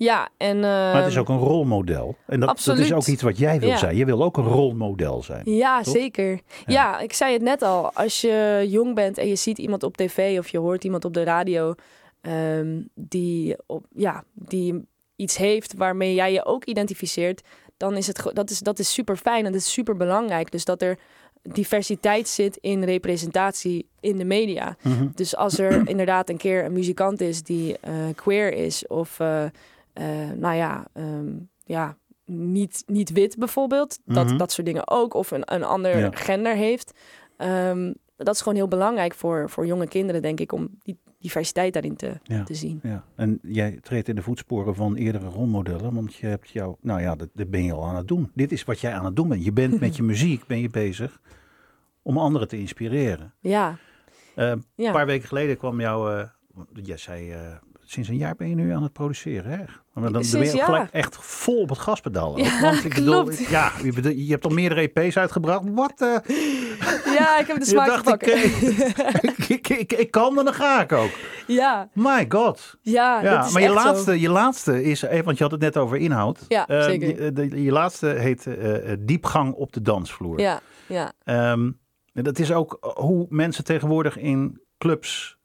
[0.04, 0.28] ja.
[0.36, 2.16] En, Maar het is ehm, ook een rolmodel.
[2.26, 3.76] En dat, dat is ook iets wat jij wil Ja.
[3.76, 3.96] zijn.
[3.96, 5.42] Je wil ook een rolmodel zijn.
[5.44, 5.94] Ja, Toch?
[5.94, 6.40] zeker.
[6.66, 6.98] Ja.
[6.98, 7.92] ik zei het net al.
[7.92, 11.14] Als je jong bent en je ziet iemand op tv of je hoort iemand op
[11.14, 11.74] de radio
[12.20, 17.42] ehm, die, op, ja, die iets heeft waarmee jij je ook identificeert,
[17.76, 20.50] dan is het dat is, dat is super fijn en dat is super belangrijk.
[20.50, 20.98] Dus dat er
[21.42, 24.76] diversiteit zit in representatie in de media.
[24.82, 25.06] Mhm.
[25.14, 29.44] Dus als er inderdaad een keer een muzikant is die eh, queer is of eh,
[30.36, 31.32] nou ja, ehm,
[31.64, 34.36] ja niet, niet wit bijvoorbeeld, dat, Mhm.
[34.36, 36.10] dat soort dingen ook, of een, een ander Ja.
[36.14, 36.92] gender heeft.
[37.36, 41.72] ehm, dat is gewoon heel belangrijk voor, voor jonge kinderen, denk ik, om die diversiteit
[41.72, 42.42] daarin te, Ja.
[42.42, 42.80] te zien.
[42.82, 47.00] Ja, en jij treedt in de voetsporen van eerdere rolmodellen, want je hebt jou, nou
[47.00, 48.30] ja, dat, dat ben je al aan het doen.
[48.34, 49.44] Dit is wat jij aan het doen bent.
[49.44, 51.20] Je bent met je muziek ben je bezig
[52.02, 53.34] om anderen te inspireren.
[53.40, 53.76] Ja,
[54.34, 54.86] Eh, ja.
[54.86, 56.28] Een paar weken geleden kwam jou, eh
[56.82, 57.56] jij zei, eh,
[57.90, 59.56] sinds een jaar ben je nu aan het produceren, hè?
[59.92, 62.38] Maar dan, ben Sinds je gelijk echt vol op het gaspedaal.
[62.38, 63.38] Ja, Want ik bedoel, klopt.
[63.48, 65.62] ja, je, bedoel, je hebt al meerdere EP's uitgebracht.
[65.74, 65.92] Wat?
[66.00, 66.08] eh,
[67.18, 68.42] ja, ik heb de je smaak dacht, te ik, pakken.
[68.42, 71.10] eh, ik, ik, ik, ik kan en dan ga ik ook.
[71.46, 72.78] ja, My god.
[72.82, 73.74] ja, Ja, maar je zo.
[73.74, 76.44] laatste, je laatste is, eh, want je had het net over inhoud.
[76.48, 77.24] Ja, Eh, zeker.
[77.24, 78.46] Je, de- je laatste heet
[78.98, 80.40] Diepgang op de dansvloer.
[80.40, 81.12] Ja, ja.
[81.24, 81.70] Ehm,
[82.12, 85.38] en dat is ook hoe mensen tegenwoordig in clubs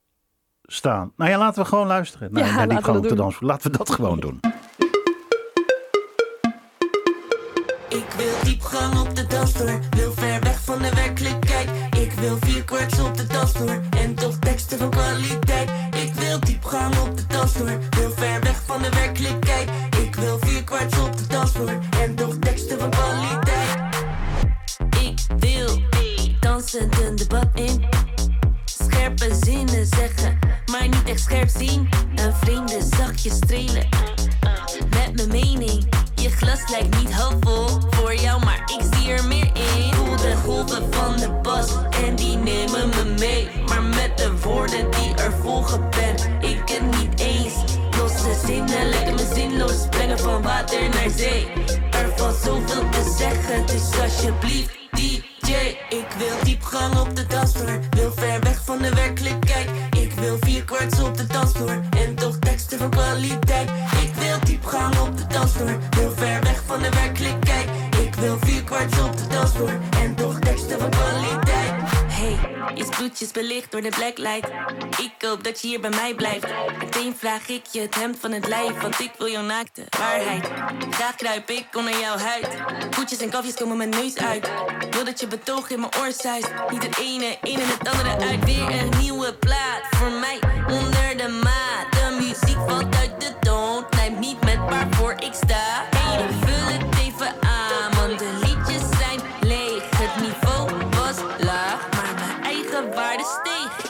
[0.67, 1.11] staan.
[1.17, 3.49] Nou ja, laten we gewoon luisteren naar, Ja, naar we Diepgang op dat de dansvloer.
[3.49, 4.39] Laten we dat gewoon doen.
[7.89, 11.69] Ik wil diepgang op de dansvloer, wil ver weg van de werkelijkheid.
[11.97, 15.69] Ik wil vier kwarts op de dansvloer en toch teksten van kwaliteit.
[15.95, 19.69] Ik wil diepgang op de dansvloer, wil ver weg van de werkelijkheid.
[20.01, 23.77] Ik wil vier kwarts op de dansvloer en toch teksten van kwaliteit.
[25.01, 25.81] Ik wil
[26.39, 27.54] dansen de debat
[31.59, 33.87] Een vrienden zachtjes strelen
[34.89, 35.89] met mijn mening.
[36.15, 39.93] Je glas lijkt niet halfvol voor jou, maar ik zie er meer in.
[39.93, 41.67] Voel de golven van de bas
[42.05, 43.49] en die nemen me mee.
[43.67, 47.53] Maar met de woorden die er volgen ben ik het niet eens.
[47.97, 51.47] Losse zinnen lekker me zinloos brengen van water naar zee.
[51.91, 55.53] Er valt zoveel te zeggen, dus alsjeblieft DJ.
[55.89, 57.79] Ik wil diepgang op de dansvloer,
[73.31, 74.49] Belicht door de blacklight.
[74.99, 76.45] Ik hoop dat je hier bij mij blijft.
[76.79, 80.49] Meteen vraag ik je het hemd van het lijf, want ik wil jouw naakte waarheid.
[80.89, 82.47] Graag kruip ik onder jouw huid.
[82.89, 84.49] Voetjes en kafjes komen mijn neus uit.
[84.91, 86.51] Wil dat je betoog in mijn oor zuist.
[86.69, 88.45] Niet het ene in en het andere uit.
[88.45, 91.91] Weer een nieuwe plaat voor mij onder de maat.
[91.91, 93.85] De muziek valt uit de toon.
[93.89, 95.94] Lijmt niet met waarvoor ik sta.
[102.85, 103.23] Eigen waarde.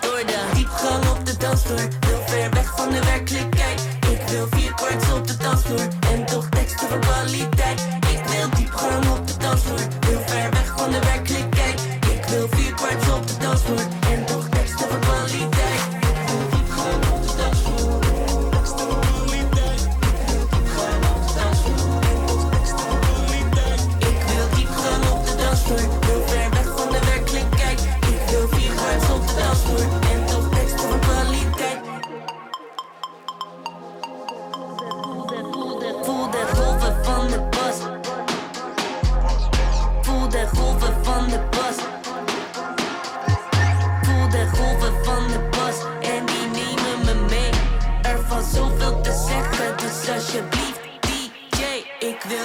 [0.01, 3.81] Door de diepgang op de dansvloer, heel ver weg van de werkelijkheid.
[4.11, 7.81] Ik wil vier kwarts op de dansvloer en toch teksten van kwaliteit.
[8.09, 11.81] Ik wil diepgang op de dansvloer, heel ver weg van de werkelijkheid.
[12.13, 14.04] Ik wil vier kwarts op de dansvloer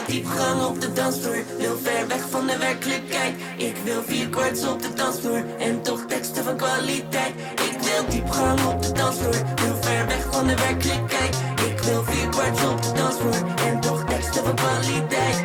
[0.07, 3.35] Wil diepgang op de dansvloer, wil ver weg van de werkelijkheid.
[3.57, 7.35] Ik wil vier kwarts op de dansvloer en toch teksten van kwaliteit.
[7.55, 11.37] Ik wil diepgang op de dansvloer, wil ver weg van de werkelijkheid.
[11.69, 15.41] Ik wil vier kwarts op de dansvloer en toch teksten van kwaliteit.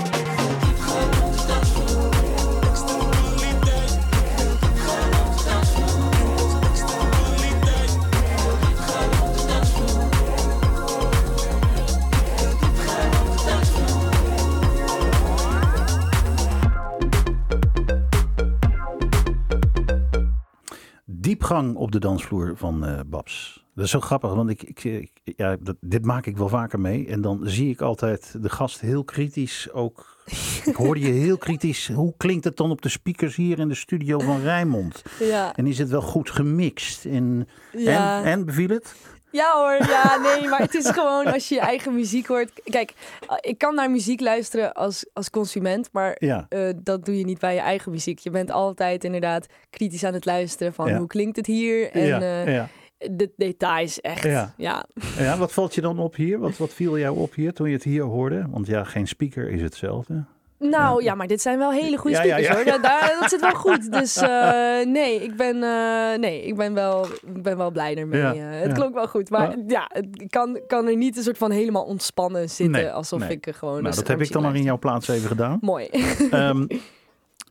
[21.39, 23.63] Diepgang op de dansvloer van eh, Babs.
[23.75, 26.79] Dat is zo grappig, want ik, ik, ik- ja, dat, dit maak ik wel vaker
[26.79, 27.07] mee.
[27.07, 30.13] En dan zie ik altijd de gast heel kritisch ook.
[30.65, 31.87] Ik hoorde je heel kritisch.
[31.87, 35.03] Hoe klinkt het dan op de speakers hier in de studio van Rijnmond?
[35.19, 37.05] Ja, En is het wel goed gemixt?
[37.05, 38.19] En, ja.
[38.23, 38.95] en, en beviel het?
[39.35, 42.51] Ja hoor, ja, nee, maar het is gewoon als je je eigen muziek hoort.
[42.63, 42.93] Kijk,
[43.39, 46.45] ik kan naar muziek luisteren als, als consument, maar Ja.
[46.49, 48.19] eh, dat doe je niet bij je eigen muziek.
[48.19, 50.97] Je bent altijd inderdaad kritisch aan het luisteren van Ja.
[50.97, 52.63] hoe klinkt het hier en eh,
[52.97, 54.23] de details echt.
[54.23, 54.53] Ja.
[54.57, 54.85] Ja.
[55.17, 56.39] ja, wat valt je dan op hier?
[56.39, 58.45] Wat, wat viel jou op hier toen je het hier hoorde?
[58.49, 60.23] Want ja, geen speaker is hetzelfde.
[60.59, 62.63] Nou ja, maar dit zijn wel hele goede speakers hoor.
[62.65, 63.91] Da- Daar, dat zit wel goed.
[63.99, 68.21] Dus eh, nee, ik ben, eh, nee ik, ben wel, ik ben wel blij ermee.
[68.21, 68.73] Ja, Eh, het ja.
[68.73, 69.29] klonk wel goed.
[69.29, 69.89] Maar Ja.
[69.93, 72.81] het kan, kan er niet een soort van helemaal ontspannen zitten.
[72.81, 73.29] Nee, alsof nee.
[73.29, 73.83] ik gewoon...
[73.83, 75.57] Nou, dat heb ik dan maar in jouw plaats even gedaan.
[75.61, 75.87] Mooi.
[76.31, 76.65] Ehm,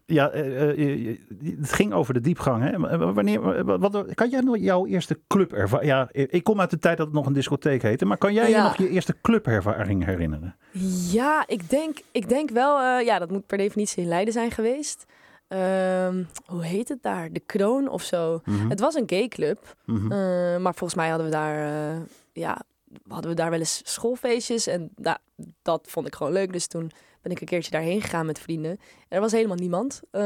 [0.06, 2.62] ja, eh, eh, je- het ging over de diepgang.
[2.62, 2.98] Hè?
[3.12, 5.90] Wanneer, wat, kan jij nog jouw eerste clubervaring...
[5.90, 8.04] Ja, ik kom uit de tijd dat het nog een discotheek heette.
[8.04, 10.56] Maar kan jij je nog je eerste clubervaring herinneren?
[11.10, 12.78] Ja, ik denk, ik denk wel...
[12.80, 15.04] eh, ja, dat moet per definitie in Leiden zijn geweest.
[15.48, 17.32] Ehm, hoe heet het daar?
[17.32, 18.40] De Kroon of zo.
[18.44, 18.68] Mhm.
[18.68, 19.74] Het was een gayclub.
[19.84, 20.12] Mhm.
[20.12, 21.90] Eh, maar volgens mij hadden we daar...
[21.92, 22.00] eh,
[22.32, 22.62] ja,
[23.08, 24.66] hadden we daar wel eens schoolfeestjes.
[24.66, 25.18] En da-
[25.62, 26.52] dat vond ik gewoon leuk.
[26.52, 26.90] Dus toen
[27.24, 28.70] ben ik een keertje daarheen gegaan met vrienden.
[28.70, 30.02] En er was helemaal niemand.
[30.10, 30.22] Eh,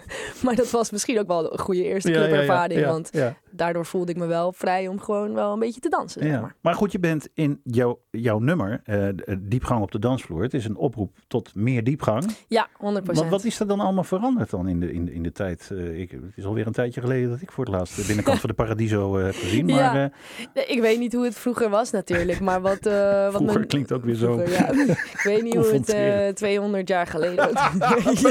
[0.44, 2.80] maar dat was misschien ook wel een goede eerste Ja, ja, ja, clubervaring.
[2.80, 3.10] ja, Want
[3.56, 6.22] daardoor voelde ik me wel vrij om gewoon wel een beetje te dansen.
[6.22, 6.54] Zeg maar.
[6.60, 10.42] Maar goed, je bent in jouw, jouw nummer, eh, diepgang op de dansvloer.
[10.42, 12.24] Het is een oproep tot meer diepgang.
[12.48, 15.32] Ja, 100% Wat, wat is er dan allemaal veranderd dan in de, in in de
[15.32, 15.68] tijd?
[15.72, 18.40] Eh, ik, het is alweer een tijdje geleden dat ik voor het laatst de binnenkant
[18.44, 19.66] van de Paradiso eh, heb gezien.
[19.66, 20.04] Maar Ja.
[20.04, 20.10] eh,
[20.54, 22.86] Nee, Ik weet niet hoe het vroeger was natuurlijk, maar wat...
[22.86, 24.70] eh wat Vroeger klinkt ook weer zo Vroeger, ja.
[25.14, 26.36] Ik weet niet hoe het eh, confronterend.
[26.36, 28.22] 200 jaar geleden was.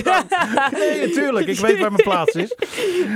[0.71, 1.47] nee, natuurlijk.
[1.47, 2.55] Ik weet waar mijn plaats is.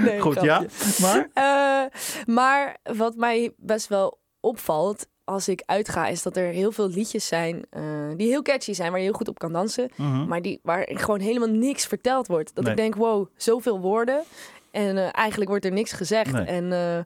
[0.04, 0.64] Nee, Goed, ja.
[1.02, 6.72] Maar Eh, maar wat mij best wel opvalt als ik uitga, is dat er heel
[6.72, 7.82] veel liedjes zijn eh,
[8.16, 9.90] die heel catchy zijn, waar je heel goed op kan dansen.
[9.96, 10.28] Mhm.
[10.28, 12.56] Maar die, waar gewoon helemaal niks verteld wordt.
[12.56, 12.74] Dat Nee.
[12.74, 14.24] ik denk, wow, zoveel woorden.
[14.72, 16.32] En eh, eigenlijk wordt er niks gezegd.
[16.32, 16.46] Nee.
[16.46, 17.00] En eh,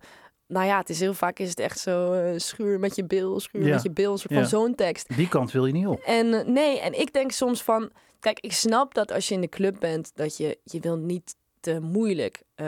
[0.47, 3.65] nou ja, het is heel vaak is het echt zo schuur met je bil, schuur
[3.65, 3.73] Ja.
[3.73, 4.17] met je bil.
[4.17, 4.39] Soort Ja.
[4.39, 5.15] van zo'n tekst.
[5.15, 5.99] die kant wil je niet op.
[5.99, 9.49] En nee, en ik denk soms van, kijk, ik snap dat als je in de
[9.49, 12.65] club bent, dat je, je wil niet te moeilijk, eh,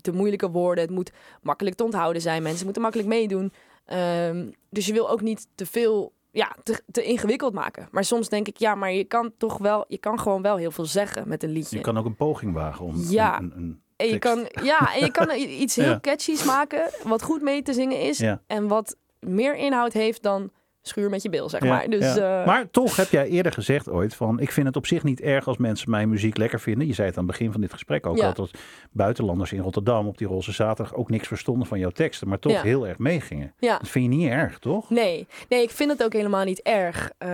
[0.00, 0.84] te moeilijke woorden.
[0.84, 1.12] Het moet
[1.42, 2.42] makkelijk te onthouden zijn.
[2.42, 3.52] Mensen moeten makkelijk meedoen.
[3.84, 7.88] Ehm, dus je wil ook niet te veel, ja, te, te ingewikkeld maken.
[7.90, 10.70] Maar soms denk ik, ja, maar je kan toch wel, je kan gewoon wel heel
[10.70, 11.76] veel zeggen met een liedje.
[11.76, 13.38] Je kan ook een poging wagen om Ja.
[13.38, 15.30] een, een, En je kan, ja, en je kan
[15.62, 16.00] iets heel Ja.
[16.00, 18.18] catchy's maken, wat goed mee te zingen is.
[18.18, 18.42] Ja.
[18.46, 20.50] En wat meer inhoud heeft dan
[20.88, 21.88] schuur met je bil, zeg Ja, maar.
[21.88, 22.40] Dus, ja.
[22.40, 24.40] eh, maar toch heb jij eerder gezegd ooit van...
[24.40, 26.86] ik vind het op zich niet erg als mensen mijn muziek lekker vinden.
[26.86, 28.26] Je zei het aan het begin van dit gesprek ook Ja.
[28.26, 28.32] al...
[28.34, 28.50] dat
[28.92, 30.94] buitenlanders in Rotterdam op die Roze Zaterdag...
[30.94, 33.54] ook niks verstonden van jouw teksten, maar toch heel erg meegingen.
[33.58, 33.78] ja.
[33.78, 34.90] Dat vind je niet erg, toch?
[34.90, 37.10] Nee, nee, ik vind het ook helemaal niet erg.
[37.18, 37.28] Eh,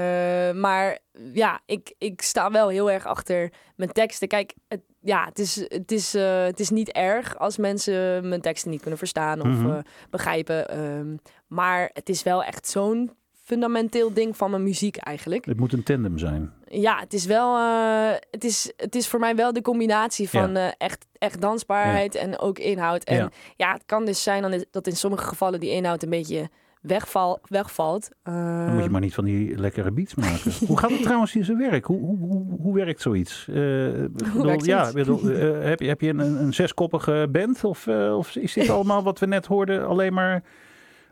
[0.52, 0.98] maar
[1.32, 4.28] ja, ik, ik sta wel heel erg achter mijn teksten.
[4.28, 8.40] Kijk, het, ja, het, is, het, is, eh, het is niet erg als mensen mijn
[8.40, 9.80] teksten niet kunnen verstaan of Mhm.
[10.10, 10.68] begrijpen.
[10.68, 11.16] Ehm,
[11.48, 13.10] maar het is wel echt zo'n
[13.52, 15.44] fundamenteel ding van mijn muziek eigenlijk.
[15.44, 16.52] Het moet een tandem zijn.
[16.68, 17.56] Ja, het is wel.
[17.56, 22.14] eh, het, is, het is voor mij wel de combinatie van eh, echt, echt dansbaarheid
[22.14, 23.04] en ook inhoud.
[23.04, 23.30] En Ja.
[23.56, 23.72] ja.
[23.72, 26.48] het kan dus zijn dat in sommige gevallen die inhoud een beetje
[26.80, 28.08] wegval, wegvalt.
[28.22, 30.52] Dan moet je maar niet van die lekkere beats maken.
[30.66, 31.84] Hoe gaat het trouwens in zijn werk?
[31.84, 33.46] Hoe, hoe, hoe, hoe werkt zoiets?
[33.48, 34.92] Eh, bedoel, werkt ja, zoiets?
[35.08, 37.64] bedoel, eh, heb, je, heb je een, een zeskoppige band?
[37.64, 40.42] Of, eh, of is dit allemaal wat we net hoorden alleen maar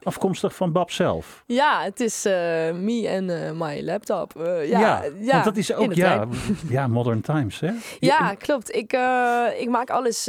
[0.03, 1.43] afkomstig van Bab zelf?
[1.47, 2.33] Ja, het is eh,
[2.73, 4.37] me en eh, my laptop.
[4.41, 6.27] Eh, ja, ja, want dat is ook, ja,
[6.69, 7.71] ja, modern times, hè?
[7.99, 8.75] Ja, klopt.
[8.75, 8.93] Ik,
[9.59, 10.25] ik maak alles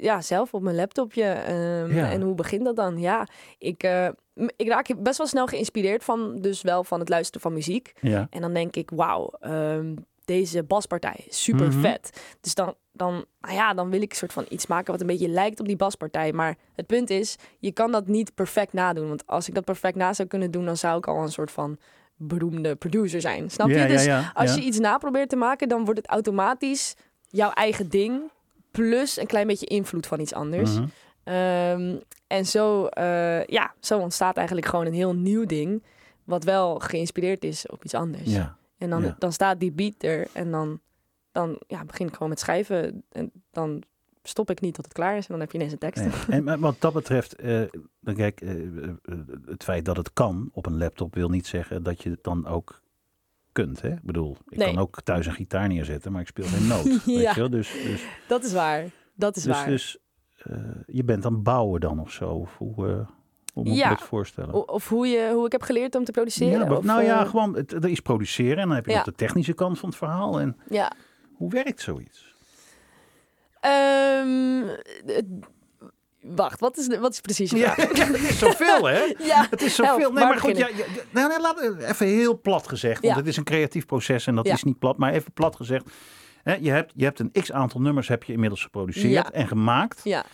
[0.00, 1.24] ja, zelf op mijn laptopje.
[1.24, 2.10] Ehm, Ja.
[2.10, 2.98] En hoe begint dat dan?
[3.00, 3.26] Ja,
[3.58, 3.88] ik,
[4.56, 7.92] ik raak best wel snel geïnspireerd van, dus wel van het luisteren van muziek.
[8.00, 8.26] Ja.
[8.30, 9.94] En dan denk ik, wauw, ehm,
[10.26, 11.80] deze baspartij, super Mhm.
[11.80, 12.20] vet.
[12.40, 15.06] Dus dan, dan, nou ja, dan wil ik een soort van iets maken wat een
[15.06, 16.32] beetje lijkt op die baspartij.
[16.32, 19.08] Maar het punt is, je kan dat niet perfect nadoen.
[19.08, 21.50] Want als ik dat perfect na zou kunnen doen, dan zou ik al een soort
[21.50, 21.78] van
[22.16, 23.50] beroemde producer zijn.
[23.50, 23.86] Snap je?
[23.86, 26.94] Dus als je iets na probeert te maken, dan wordt het automatisch
[27.28, 28.20] jouw eigen ding.
[28.70, 30.74] Plus een klein beetje invloed van iets anders.
[30.74, 30.86] Mhm.
[31.24, 35.82] Ehm, en zo, eh, ja, zo ontstaat eigenlijk gewoon een heel nieuw ding.
[36.24, 38.32] Wat wel geïnspireerd is op iets anders.
[38.32, 38.56] Ja.
[38.78, 39.16] En dan, Ja.
[39.18, 40.28] dan staat die beat er.
[40.32, 40.80] En dan,
[41.32, 43.04] dan ja, begin ik gewoon met schrijven.
[43.12, 43.82] En dan
[44.22, 45.22] stop ik niet tot het klaar is.
[45.26, 46.02] En dan heb je ineens een tekst.
[46.28, 46.42] Nee.
[46.44, 47.36] En wat dat betreft,
[48.00, 48.90] dan kijk, eh, eh,
[49.46, 52.46] het feit dat het kan op een laptop wil niet zeggen dat je het dan
[52.46, 52.82] ook
[53.52, 53.82] kunt.
[53.82, 53.92] Hè?
[53.92, 54.66] Ik bedoel, ik Nee.
[54.68, 56.84] kan ook thuis een gitaar neerzetten, maar ik speel geen noot.
[57.04, 57.50] weet je wel?
[57.50, 58.84] Dus, dus, Dat is waar.
[59.14, 59.66] Dat is dus, waar.
[59.66, 59.98] dus
[60.86, 62.30] je bent aan het bouwen dan of zo?
[62.30, 63.06] Of hoe,
[63.56, 63.88] hoe moet Ja.
[63.90, 64.54] je dat voorstellen?
[64.54, 66.68] O- Of hoe, je, hoe ik heb geleerd om te produceren.
[66.68, 69.04] ja, of, nou ja, eh, gewoon, het, er is produceren en dan heb je nog
[69.04, 70.40] de technische kant van het verhaal.
[70.40, 70.92] En ja.
[71.34, 72.34] hoe werkt zoiets?
[73.60, 74.62] Ehm,
[75.06, 75.24] het-
[76.20, 78.06] wacht, wat is, wat is precies je Ja, vraag?
[78.12, 78.98] het is zoveel hè?
[79.18, 80.12] Ja, Het is help, zoveel.
[80.12, 83.00] Nee, maar goed, ja, ja, nou, nee, laat, even heel plat gezegd.
[83.02, 83.20] Want Ja.
[83.20, 84.96] het is een creatief proces en dat is niet plat.
[84.98, 85.90] Maar even plat gezegd.
[86.42, 90.00] Hè, je, hebt, je hebt een x aantal nummers heb je inmiddels geproduceerd en gemaakt
[90.04, 90.24] Ja,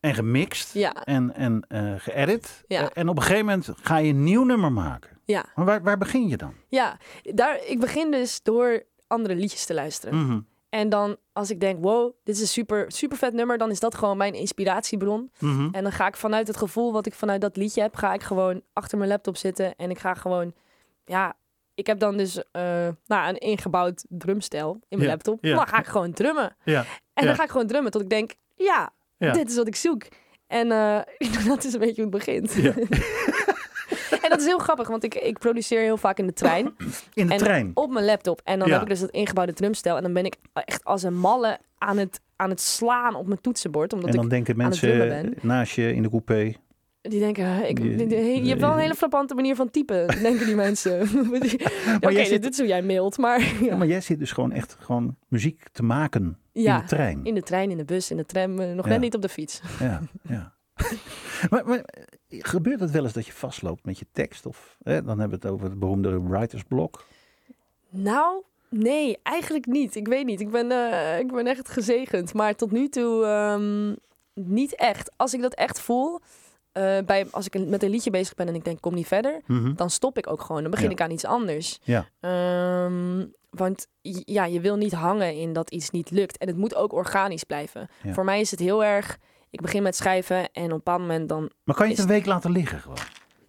[0.00, 2.64] en gemixt ja, en, en eh geëdit.
[2.66, 2.80] Ja.
[2.82, 5.18] Eh, En op een gegeven moment ga je een nieuw nummer maken.
[5.24, 6.54] ja, Maar waar, waar begin je dan?
[6.68, 6.96] ja.
[7.22, 10.24] Daar, ik begin dus door andere liedjes te luisteren.
[10.24, 13.70] Mhm, En dan als ik denk, wow, dit is een super, super vet nummer, dan
[13.70, 15.30] is dat gewoon mijn inspiratiebron.
[15.38, 15.68] mhm.
[15.72, 18.22] En dan ga ik vanuit het gevoel wat ik vanuit dat liedje heb, ga ik
[18.22, 19.76] gewoon achter mijn laptop zitten.
[19.76, 20.52] En ik ga gewoon,
[21.04, 21.36] ja,
[21.74, 25.44] ik heb dan dus eh, nou, een ingebouwd drumstel in mijn Ja, laptop.
[25.44, 25.56] ja.
[25.56, 26.56] Dan ga ik gewoon drummen.
[26.64, 26.84] Ja,
[27.14, 29.32] En dan ga ik gewoon drummen tot ik denk, ja, Ja.
[29.32, 30.02] dit is wat ik zoek.
[30.46, 30.98] En eh,
[31.48, 32.52] dat is een beetje hoe het begint.
[32.52, 32.72] Ja.
[34.22, 36.74] en dat is heel grappig, want ik, ik produceer heel vaak in de trein.
[37.14, 37.70] in de en trein.
[37.74, 38.40] op mijn laptop.
[38.44, 38.74] En dan Ja.
[38.74, 39.96] heb ik dus dat ingebouwde drumstel.
[39.96, 43.40] En dan ben ik echt als een malle aan het, aan het slaan op mijn
[43.40, 43.92] toetsenbord.
[43.92, 45.34] Omdat En dan ik, denken mensen ben.
[45.42, 46.54] naast je in de coupé.
[47.00, 49.70] Die denken, eh, ik, Je- die- die- je hebt wel een hele frappante manier van
[49.70, 51.00] typen, denken die mensen.
[51.96, 53.46] Oké, jij zit- dit is hoe jij mailt, maar Ja.
[53.60, 53.76] ja.
[53.76, 57.20] maar jij zit dus gewoon echt gewoon muziek te maken in de trein.
[57.24, 59.28] in de trein, in de bus, in de tram, eh, nog net niet op de
[59.28, 59.60] fiets.
[59.80, 60.52] Ja, ja.
[61.50, 61.84] maar, maar
[62.28, 64.46] gebeurt het wel eens dat je vastloopt met je tekst?
[64.46, 67.04] Of hè, dan hebben we het over het beroemde writersblok.
[67.90, 69.94] Nou, nee, eigenlijk niet.
[69.94, 70.40] Ik weet niet.
[70.40, 72.34] Ik ben, eh, ik ben echt gezegend.
[72.34, 73.94] Maar tot nu toe ehm,
[74.48, 75.10] niet echt.
[75.16, 76.20] Als ik dat echt voel,
[76.78, 79.40] eh, bij, als ik met een liedje bezig ben en ik denk, kom niet verder,
[79.46, 79.74] Mhm.
[79.74, 80.62] dan stop ik ook gewoon.
[80.62, 80.92] Dan begin Ja.
[80.92, 81.78] ik aan iets anders.
[81.82, 82.06] Ja.
[82.20, 83.86] Ehm, want
[84.24, 86.38] ja, je wil niet hangen in dat iets niet lukt.
[86.38, 87.88] En het moet ook organisch blijven.
[88.02, 88.12] Ja.
[88.12, 89.18] Voor mij is het heel erg,
[89.50, 92.08] ik begin met schrijven en op een bepaald moment dan Maar kan je het een
[92.08, 92.96] week laten liggen gewoon?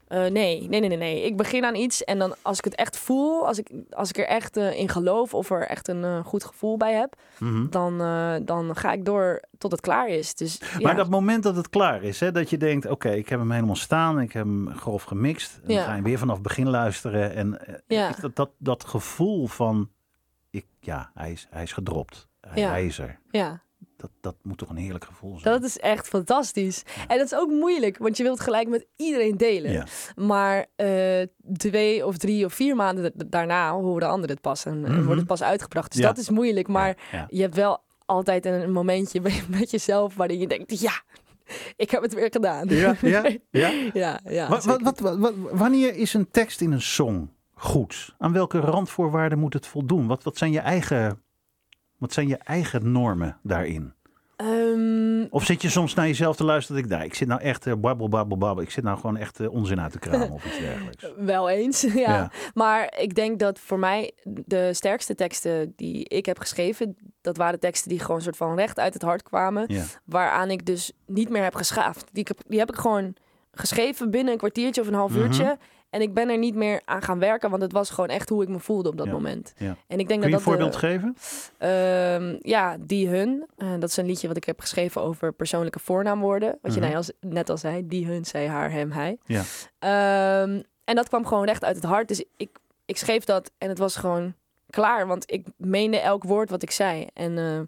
[0.09, 1.25] Eh, nee, nee, nee, nee, nee.
[1.25, 4.17] Ik begin aan iets en dan als ik het echt voel, als ik, als ik
[4.17, 7.69] er echt eh, in geloof of er echt een eh, goed gevoel bij heb, Mhm.
[7.69, 7.97] dan,
[8.45, 10.35] dan ga ik door tot het klaar is.
[10.35, 10.79] Dus, ja.
[10.81, 13.51] Maar dat moment dat het klaar is, hè, dat je denkt, oké, ik heb hem
[13.51, 15.59] helemaal staan, ik heb hem grof gemixt.
[15.63, 15.83] Dan Ja.
[15.83, 17.33] ga je weer vanaf het begin luisteren.
[17.35, 18.11] En Ja.
[18.21, 19.89] dat, dat, dat gevoel van,
[20.49, 22.27] ik, ja, hij is, hij is gedropt.
[22.47, 23.19] Hij is er.
[23.31, 23.61] ja,
[23.99, 25.53] Dat, dat moet toch een heerlijk gevoel zijn?
[25.53, 26.83] dat is echt fantastisch.
[27.07, 29.71] En dat is ook moeilijk, want je wilt gelijk met iedereen delen.
[29.71, 29.85] Ja.
[30.15, 31.21] Maar eh,
[31.57, 35.03] twee of drie of vier maanden da- daarna horen anderen het pas en, en Mhm.
[35.03, 35.91] wordt het pas uitgebracht.
[35.91, 36.07] Dus Ja.
[36.07, 36.97] dat is moeilijk, maar
[37.29, 41.01] je hebt wel altijd een momentje met- jezelf waarin je denkt, ja,
[41.75, 42.67] ik heb het weer gedaan.
[42.67, 43.71] Ja, ja, ja.
[43.93, 48.15] ja, ja, wat, wat- wanneer is een tekst in een song goed?
[48.17, 50.07] Aan welke randvoorwaarden moet het voldoen?
[50.07, 51.21] Wat, wat, zijn, je eigen,
[51.99, 53.93] wat zijn je eigen normen daarin?
[54.35, 56.81] Ehm, Of zit je soms naar jezelf te luisteren?
[56.81, 58.63] Dat ik, nou, ik zit nou echt eh, babbel, babbel, babbel.
[58.63, 61.05] Ik zit nou gewoon echt eh, onzin uit te kramen of iets dergelijks.
[61.17, 61.93] Wel eens, ja.
[61.93, 62.31] Ja.
[62.53, 67.59] Maar ik denk dat voor mij de sterkste teksten die ik heb geschreven, dat waren
[67.59, 69.63] teksten die gewoon soort van recht uit het hart kwamen.
[69.67, 69.83] Ja.
[70.05, 72.05] Waaraan ik dus niet meer heb geschaafd.
[72.11, 73.13] Die, die heb ik gewoon
[73.51, 75.19] geschreven binnen een kwartiertje of een half Mhm.
[75.19, 75.57] uurtje.
[75.89, 78.43] En ik ben er niet meer aan gaan werken, want het was gewoon echt hoe
[78.43, 79.53] ik me voelde op dat Ja, moment.
[79.57, 79.75] ja.
[79.87, 81.15] En ik denk Kun je dat een dat voorbeeld de- geven?
[81.57, 83.45] Ehm, ja, die hun.
[83.57, 86.57] Eh, dat is een liedje wat ik heb geschreven over persoonlijke voornaamwoorden.
[86.61, 86.91] Wat je Mhm.
[86.91, 87.87] nou net al zei.
[87.87, 89.17] Die hun, zij, haar, hem, hij.
[89.25, 89.43] Ja.
[89.79, 92.07] Ehm, en dat kwam gewoon recht uit het hart.
[92.07, 92.49] Dus ik,
[92.85, 94.33] ik schreef dat en het was gewoon
[94.69, 95.07] klaar.
[95.07, 97.07] Want ik meende elk woord wat ik zei.
[97.13, 97.59] En, eh,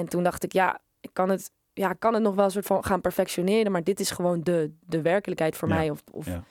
[0.00, 2.66] en toen dacht ik, ja, ik kan het, ja, kan het nog wel een soort
[2.66, 3.72] van gaan perfectioneren.
[3.72, 5.90] Maar dit is gewoon de, de werkelijkheid voor Ja, mij.
[5.90, 6.42] Of, of, ja.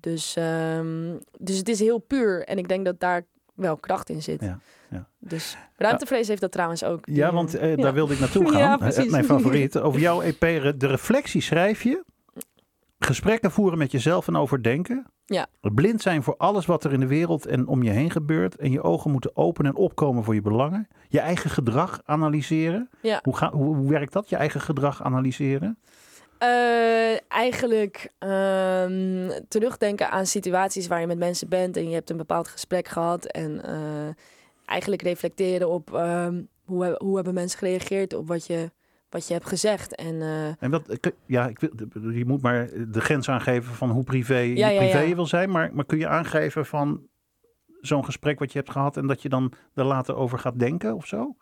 [0.00, 2.44] Dus, ehm, dus het is heel puur.
[2.44, 3.24] En ik denk dat daar
[3.54, 4.40] wel kracht in zit.
[4.40, 4.58] Ja,
[4.90, 5.08] ja.
[5.18, 7.00] Dus ruimtevrees heeft dat trouwens ook.
[7.04, 7.82] Ja, want eh, ja.
[7.82, 8.82] daar wilde ik naartoe gaan.
[8.82, 9.10] Eh.
[9.10, 9.78] Mijn favoriet.
[9.86, 10.40] Over jouw EP,
[10.80, 12.04] de reflectie schrijf je.
[12.98, 15.06] Gesprekken voeren met jezelf en overdenken.
[15.26, 15.46] Ja.
[15.60, 18.56] Blind zijn voor alles wat er in de wereld en om je heen gebeurt.
[18.56, 20.88] En je ogen moeten open en opkomen voor je belangen.
[21.08, 22.90] Je eigen gedrag analyseren.
[23.02, 23.20] Ja.
[23.22, 25.78] Hoe, ga, hoe werkt dat, je eigen gedrag analyseren?
[26.40, 32.16] Eh, eigenlijk ehm, terugdenken aan situaties waar je met mensen bent en je hebt een
[32.16, 33.24] bepaald gesprek gehad.
[33.24, 34.08] En eh,
[34.64, 38.70] eigenlijk reflecteren op ehm, hoe, he- hoe hebben mensen gereageerd op wat je,
[39.10, 39.94] wat je hebt gezegd.
[39.94, 44.04] En eh, En wat, ja, ik wil, je moet maar de grens aangeven van hoe
[44.04, 45.08] privé, Ja, je, ja, privé ja.
[45.08, 45.50] je wil zijn.
[45.50, 47.06] Maar, maar kun je aangeven van
[47.80, 50.94] zo'n gesprek wat je hebt gehad en dat je dan er later over gaat denken
[50.94, 51.36] of zo?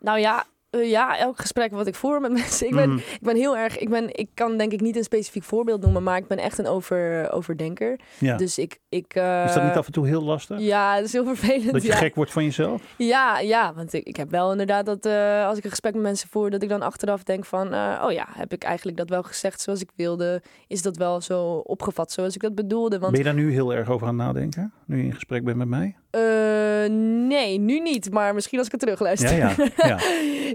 [0.00, 0.44] nou ja.
[0.70, 2.66] Eh, ja, elk gesprek wat ik voer met mensen.
[2.66, 2.98] Ik ben, Mhm.
[2.98, 3.78] ik ben heel erg.
[3.78, 6.58] Ik, ben, ik kan denk ik niet een specifiek voorbeeld noemen, maar ik ben echt
[6.58, 8.00] een over, overdenker.
[8.18, 8.36] ja.
[8.36, 8.78] Dus ik.
[8.88, 10.60] ik eh, Is dat niet af en toe heel lastig?
[10.60, 11.72] Ja, dat is heel vervelend.
[11.72, 11.96] Dat je ja.
[11.96, 12.82] gek wordt van jezelf?
[12.98, 16.02] Ja, ja, want ik, ik heb wel inderdaad dat eh, als ik een gesprek met
[16.02, 19.08] mensen voer, dat ik dan achteraf denk van, eh, oh ja, heb ik eigenlijk dat
[19.08, 20.42] wel gezegd zoals ik wilde?
[20.66, 22.98] Is dat wel zo opgevat zoals ik dat bedoelde?
[22.98, 24.72] Want Ben je daar nu heel erg over aan het nadenken?
[24.86, 25.96] Nu je in gesprek bent met mij?
[26.16, 26.90] Eh,
[27.28, 29.36] nee, nu niet, maar misschien als ik het terugluister.
[29.36, 29.98] Ja, ja, ja.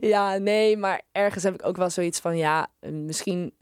[0.15, 3.53] ja, nee, maar ergens heb ik ook wel zoiets van, ja, eh, misschien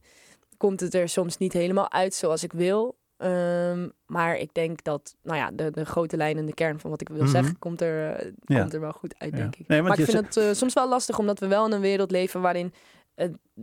[0.58, 2.97] komt het er soms niet helemaal uit zoals ik wil.
[3.18, 6.89] Ehm, maar ik denk dat, nou ja, de, de grote lijn en de kern van
[6.89, 7.32] wat ik wil Mhm.
[7.32, 8.60] zeggen, komt er, eh, Ja.
[8.60, 9.68] komt er wel goed uit, denk ik.
[9.68, 12.41] Nee, maar ik vind het soms wel lastig, omdat we wel in een wereld leven
[12.41, 12.74] waarin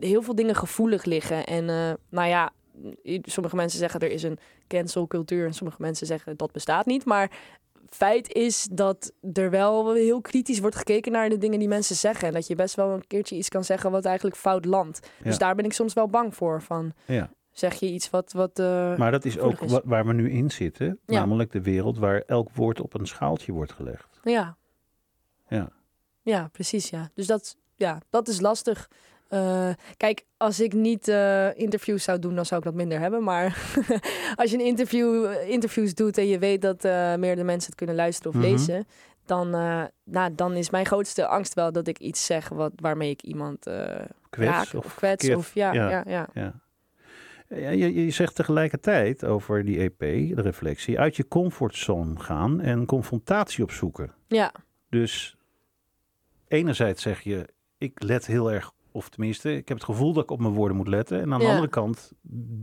[0.00, 1.44] heel veel dingen gevoelig liggen.
[1.46, 1.64] En
[2.10, 2.52] nou ja,
[3.22, 7.04] sommige mensen zeggen er is een cancelcultuur en sommige mensen zeggen dat bestaat niet.
[7.04, 7.30] Maar
[7.96, 12.28] feit is dat er wel heel kritisch wordt gekeken naar de dingen die mensen zeggen.
[12.28, 15.10] En dat je best wel een keertje iets kan zeggen wat eigenlijk fout landt.
[15.22, 16.62] Dus daar ben ik soms wel bang voor.
[16.62, 17.30] Van, Ja.
[17.52, 18.32] zeg je iets wat...
[18.32, 19.78] wat eh, Maar dat is ook is.
[19.84, 20.98] waar we nu in zitten.
[21.06, 21.18] Ja.
[21.18, 24.20] Namelijk de wereld waar elk woord op een schaaltje wordt gelegd.
[24.22, 24.56] Ja.
[25.48, 25.68] Ja.
[26.22, 27.10] Ja, precies, ja.
[27.14, 28.90] Dus dat, ja, dat is lastig.
[29.28, 33.22] Eh, kijk, als ik niet eh, interviews zou doen, dan zou ik dat minder hebben.
[33.22, 33.44] Maar
[34.36, 37.74] als je een interview, eh, interviews doet en je weet dat eh meerdere mensen het
[37.74, 38.50] kunnen luisteren of Mhm.
[38.50, 38.86] lezen,
[39.24, 39.50] dan,
[40.04, 43.62] nou, dan is mijn grootste angst wel dat ik iets zeg wat, waarmee ik iemand
[44.30, 45.28] Kwets raak of of kwets.
[45.34, 45.88] Of, ja, ja.
[45.90, 46.02] ja.
[46.06, 46.54] Ja, Ja.
[47.48, 49.98] Ja, je, je zegt tegelijkertijd over die EP,
[50.36, 54.12] de reflectie, uit je comfortzone gaan en confrontatie opzoeken.
[54.28, 54.52] ja.
[54.90, 55.36] Dus
[56.48, 57.48] enerzijds zeg je,
[57.78, 60.76] ik let heel erg, of tenminste, ik heb het gevoel dat ik op mijn woorden
[60.76, 61.20] moet letten.
[61.20, 62.12] En aan de andere kant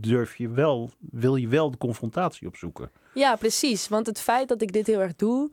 [0.00, 2.90] durf je wel, wil je wel de confrontatie opzoeken.
[3.14, 3.88] Ja, precies.
[3.88, 5.52] Want het feit dat ik dit heel erg doe,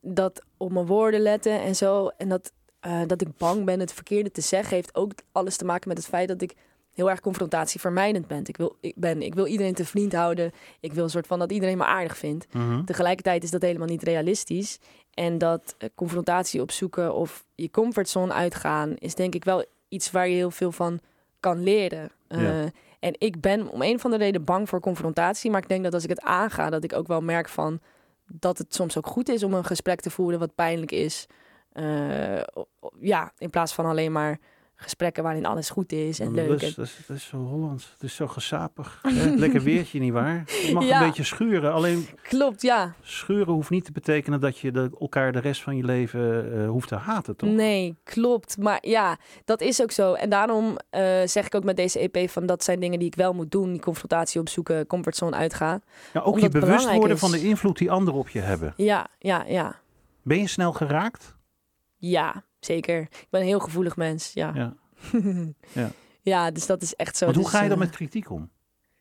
[0.00, 3.92] dat op mijn woorden letten en zo, en dat, eh, dat ik bang ben het
[3.92, 6.54] verkeerde te zeggen, heeft ook alles te maken met het feit dat ik
[6.92, 8.42] heel erg confrontatievermijdend ben.
[8.44, 9.22] Ik wil, ik ben.
[9.22, 10.52] ik wil iedereen te vriend houden.
[10.80, 12.46] Ik wil een soort van dat iedereen me aardig vindt.
[12.84, 14.78] Tegelijkertijd is dat helemaal niet realistisch.
[15.14, 20.28] En dat eh, confrontatie opzoeken of je comfortzone uitgaan, is denk ik wel iets waar
[20.28, 21.00] je heel veel van
[21.40, 22.10] kan leren.
[22.28, 22.70] Eh, Ja.
[23.00, 25.50] En ik ben om een of andere reden bang voor confrontatie.
[25.50, 27.80] Maar ik denk dat als ik het aanga, dat ik ook wel merk van
[28.26, 31.26] dat het soms ook goed is om een gesprek te voeren wat pijnlijk is.
[31.72, 32.40] Eh,
[33.00, 34.38] ja, in plaats van alleen maar
[34.82, 36.48] gesprekken waarin alles goed is en leuk.
[36.48, 37.90] Dat is, dat, is, dat is zo Hollands.
[37.92, 38.98] Het is zo gesapig.
[39.08, 39.30] hè?
[39.30, 40.42] Lekker weertje, nietwaar?
[40.66, 41.00] Je mag Ja.
[41.00, 41.72] een beetje schuren.
[41.72, 42.94] Alleen Klopt, ja.
[43.02, 46.68] schuren hoeft niet te betekenen dat je de, elkaar de rest van je leven eh,
[46.68, 47.50] hoeft te haten, toch?
[47.50, 48.58] Nee, klopt.
[48.58, 50.12] Maar ja, dat is ook zo.
[50.12, 53.14] En daarom eh, zeg ik ook met deze EP van dat zijn dingen die ik
[53.14, 53.70] wel moet doen.
[53.72, 55.80] Die confrontatie opzoeken, comfortzone uitgaan.
[56.12, 57.20] Ja, ook je bewust worden is.
[57.20, 58.74] van de invloed die anderen op je hebben.
[58.76, 59.80] Ja, ja, ja.
[60.22, 61.34] Ben je snel geraakt?
[61.96, 63.00] Ja, zeker.
[63.00, 64.52] Ik ben een heel gevoelig mens, ja.
[64.54, 64.74] Ja.
[65.72, 65.90] Ja.
[66.24, 67.24] Ja, dus dat is echt zo.
[67.24, 68.50] Want hoe Dus, ga je dan eh, met kritiek om?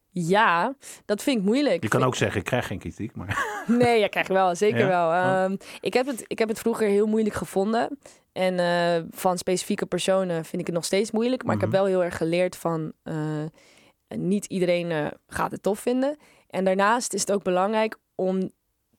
[0.10, 1.84] Ja, dat vind ik moeilijk.
[1.84, 3.46] Je kan ook zeggen, ik krijg geen kritiek, maar...
[3.68, 4.88] Nee, ja, krijg je wel, zeker Ja?
[4.88, 5.08] wel.
[5.08, 5.44] Oh.
[5.44, 8.00] Ehm, ik, heb het, ik heb het vroeger heel moeilijk gevonden.
[8.32, 11.44] En eh, van specifieke personen vind ik het nog steeds moeilijk.
[11.44, 11.72] Maar ik Mhm.
[11.72, 12.92] heb wel heel erg geleerd van...
[13.04, 13.44] eh,
[14.08, 16.18] niet iedereen gaat het tof vinden.
[16.50, 18.52] En daarnaast is het ook belangrijk om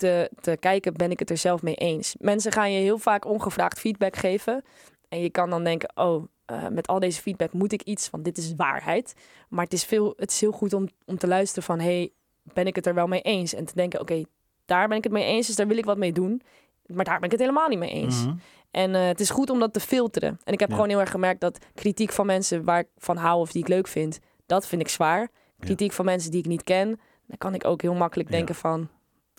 [0.02, 0.94] te, te kijken...
[0.94, 2.14] ben ik het er zelf mee eens?
[2.18, 4.64] Mensen gaan je heel vaak ongevraagd feedback geven.
[5.08, 5.90] En je kan dan denken...
[5.94, 9.14] oh, eh, met al deze feedback moet ik iets, want dit is waarheid.
[9.48, 11.80] Maar het is, veel, het is heel goed om, om te luisteren van...
[11.80, 12.10] hey,
[12.52, 13.54] ben ik het er wel mee eens?
[13.54, 14.22] En te denken, oké,
[14.64, 16.42] daar ben ik het mee eens, dus daar wil ik wat mee doen.
[16.86, 18.24] Maar daar ben ik het helemaal niet mee eens.
[18.24, 18.34] Mhm.
[18.70, 20.40] En eh, het is goed om dat te filteren.
[20.44, 20.74] En ik heb Ja.
[20.74, 23.68] gewoon heel erg gemerkt dat kritiek van mensen waar ik van hou of die ik
[23.68, 25.28] leuk vind, dat vind ik zwaar.
[25.58, 28.36] Kritiek van mensen die ik niet ken, dan kan ik ook heel makkelijk Ja.
[28.36, 28.88] denken van,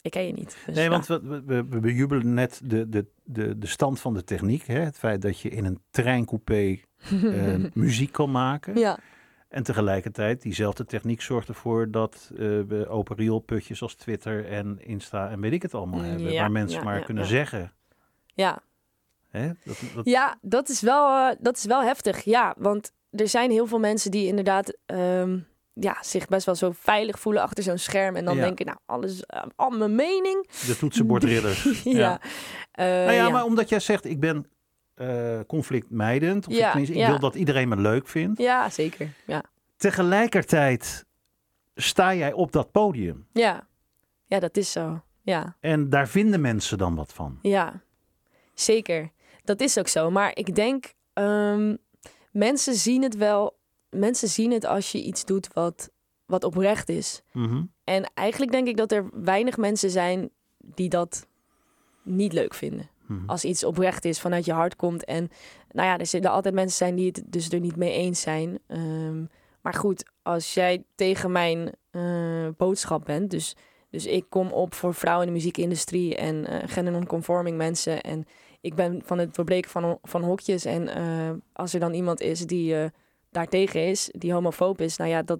[0.04, 0.58] ik ken je niet.
[0.66, 0.90] Dus, Nee, ja.
[0.90, 4.64] want we, we, we, bejubelen net de, de, de, de stand van de techniek.
[4.68, 4.80] Hè?
[4.80, 6.78] Het feit dat je in een treincoupé
[7.10, 8.78] eh, muziek kan maken.
[8.78, 9.00] Ja,
[9.48, 15.30] En tegelijkertijd, diezelfde techniek zorgt ervoor dat eh, we open rioolputjes als Twitter en Insta
[15.30, 16.32] en weet ik het allemaal Mm, hebben.
[16.32, 17.74] ja, waar mensen ja, maar kunnen zeggen.
[18.34, 18.62] ja.
[19.30, 19.48] Hè?
[19.66, 22.24] Dat, dat, ja dat, is wel, eh, dat is wel heftig.
[22.24, 25.40] Ja, want er zijn heel veel mensen die inderdaad ehm,
[25.74, 28.16] ja, zich best wel zo veilig voelen achter zo'n scherm.
[28.16, 28.42] En dan Ja.
[28.44, 30.48] denken, nou, alles, eh, al mijn mening.
[30.66, 31.64] De toetsenbordridders.
[31.84, 32.22] ja.
[32.72, 33.30] Eh, Nou ja, ja.
[33.30, 34.46] maar omdat jij zegt, ik ben
[34.94, 36.48] eh, conflictmijdend.
[36.48, 37.10] Of Ja, tenminste, ik ja.
[37.10, 38.40] wil dat iedereen me leuk vindt.
[38.40, 39.14] ja, zeker.
[39.26, 39.44] Ja.
[39.78, 41.06] Tegelijkertijd
[41.76, 43.28] sta jij op dat podium.
[43.32, 43.68] Ja.
[44.26, 45.02] ja, dat is zo.
[45.22, 45.56] Ja.
[45.60, 47.40] En daar vinden mensen dan wat van.
[47.42, 47.82] Ja,
[48.54, 49.12] zeker.
[49.44, 50.12] Dat is ook zo.
[50.12, 51.76] Maar ik denk, ehm,
[52.32, 53.58] mensen zien het wel.
[53.94, 55.92] Mensen zien het als je iets doet wat,
[56.26, 57.22] wat oprecht is.
[57.32, 57.64] Mhm.
[57.84, 61.28] En eigenlijk denk ik dat er weinig mensen zijn die dat
[62.04, 62.90] niet leuk vinden.
[63.08, 63.30] Mhm.
[63.30, 65.06] Als iets oprecht is, vanuit je hart komt.
[65.06, 65.30] En
[65.72, 68.60] nou ja, er zullen altijd mensen zijn die het dus er niet mee eens zijn.
[68.68, 69.24] Ehm,
[69.62, 73.56] maar goed, als jij tegen mijn eh, boodschap bent, dus,
[73.90, 78.02] dus ik kom op voor vrouwen in de muziekindustrie en eh gender non-conforming mensen.
[78.02, 78.26] En
[78.62, 80.66] ik ben van het doorbreken van, van hokjes.
[80.66, 82.92] En eh, als er dan iemand is die
[83.34, 85.40] daartegen is, die homofoob is, nou ja, dat,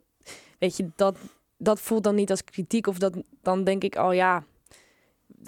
[0.60, 1.18] weet je, dat,
[1.58, 2.88] dat voelt dan niet als kritiek.
[2.88, 4.44] Of dat, dan denk ik, oh ja,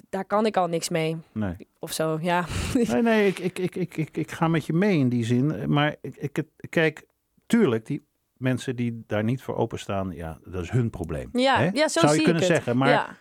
[0.08, 1.16] daar kan ik al niks mee.
[1.32, 1.56] Nee.
[1.78, 2.44] Of zo, ja.
[2.88, 5.72] Nee, nee, ik, ik, ik, ik, ik, ik ga met je mee in die zin.
[5.72, 7.06] Maar ik, ik, kijk,
[7.46, 8.04] tuurlijk, die
[8.36, 11.28] mensen die daar niet voor openstaan, ja, dat is hun probleem.
[11.32, 11.70] Ja, hè?
[11.72, 12.56] ja zo Zou zie je kunnen ik het.
[12.56, 13.16] zeggen, maar ja.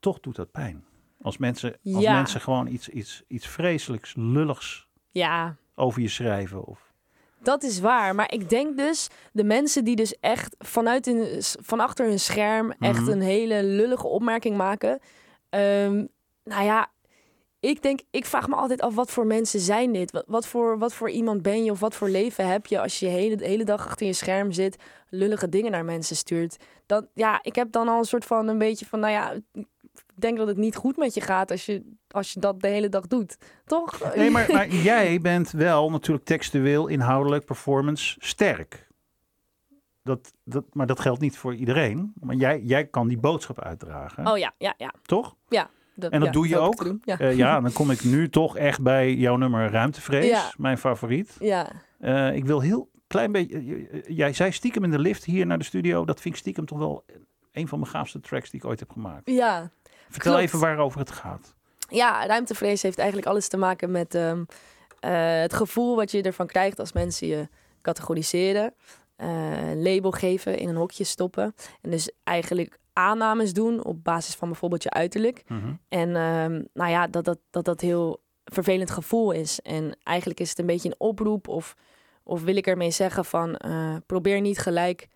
[0.00, 0.84] toch doet dat pijn.
[1.20, 2.12] Als mensen, als Ja.
[2.14, 6.64] mensen gewoon iets, iets, iets vreselijks, lulligs ja, over je schrijven.
[6.64, 6.92] Of,
[7.42, 8.14] dat is waar.
[8.14, 12.72] Maar ik denk dus, de mensen die dus echt vanuit hun, van achter hun scherm
[12.78, 13.10] echt Mhm.
[13.10, 14.98] een hele lullige opmerking maken.
[15.50, 16.04] ehm,
[16.44, 16.90] nou ja,
[17.60, 20.10] ik denk, ik vraag me altijd af, wat voor mensen zijn dit?
[20.12, 22.98] Wat, wat, voor, wat voor iemand ben je of wat voor leven heb je als
[22.98, 24.76] je de hele, de hele dag achter je scherm zit,
[25.08, 26.56] lullige dingen naar mensen stuurt?
[26.86, 29.34] Dan, ja, ik heb dan al een soort van een beetje van, nou ja,
[30.14, 32.88] denk dat het niet goed met je gaat als je, als je dat de hele
[32.88, 33.38] dag doet.
[33.64, 34.14] Toch?
[34.14, 38.86] nee, maar, maar jij bent wel natuurlijk textueel, inhoudelijk, performance sterk.
[40.02, 42.12] Dat, dat, maar dat geldt niet voor iedereen.
[42.20, 44.92] Maar jij, jij kan die boodschap uitdragen, Oh ja, ja, ja.
[45.02, 45.36] toch?
[45.94, 46.84] Dat, En dat ja, doe je ook?
[46.84, 47.02] doen.
[47.04, 47.18] Ja.
[47.18, 50.52] Eh, ja, dan kom ik nu toch echt bij jouw nummer Ruimtevrees, Ja.
[50.56, 51.36] mijn favoriet.
[51.40, 51.70] ja.
[51.98, 53.58] Eh, ik wil heel klein beetje.
[53.88, 56.04] eh, Jij zei stiekem in de lift hier naar de studio.
[56.04, 57.04] Dat vind ik stiekem toch wel
[57.52, 59.30] een van mijn gaafste tracks die ik ooit heb gemaakt.
[59.30, 59.70] Ja.
[60.08, 60.46] Vertel klopt.
[60.46, 61.54] even waarover het gaat.
[61.88, 64.44] ja, ruimtevrees heeft eigenlijk alles te maken met ehm,
[65.00, 67.48] eh, het gevoel wat je ervan krijgt als mensen je
[67.82, 68.74] categoriseren,
[69.16, 71.54] een label geven, in een hokje stoppen.
[71.80, 75.42] En dus eigenlijk aannames doen op basis van bijvoorbeeld je uiterlijk.
[75.46, 75.72] Mhm.
[75.88, 79.60] En ehm, nou ja, dat dat, dat dat heel vervelend gevoel is.
[79.60, 81.74] En eigenlijk is het een beetje een oproep of,
[82.22, 85.08] of wil ik ermee zeggen van eh, probeer niet gelijk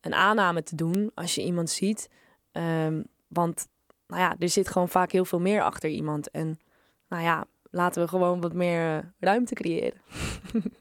[0.00, 2.08] een aanname te doen als je iemand ziet.
[2.52, 3.68] Ehm, want
[4.10, 6.30] nou ja, er zit gewoon vaak heel veel meer achter iemand.
[6.30, 6.58] En
[7.08, 10.00] nou ja, laten we gewoon wat meer eh, ruimte creëren.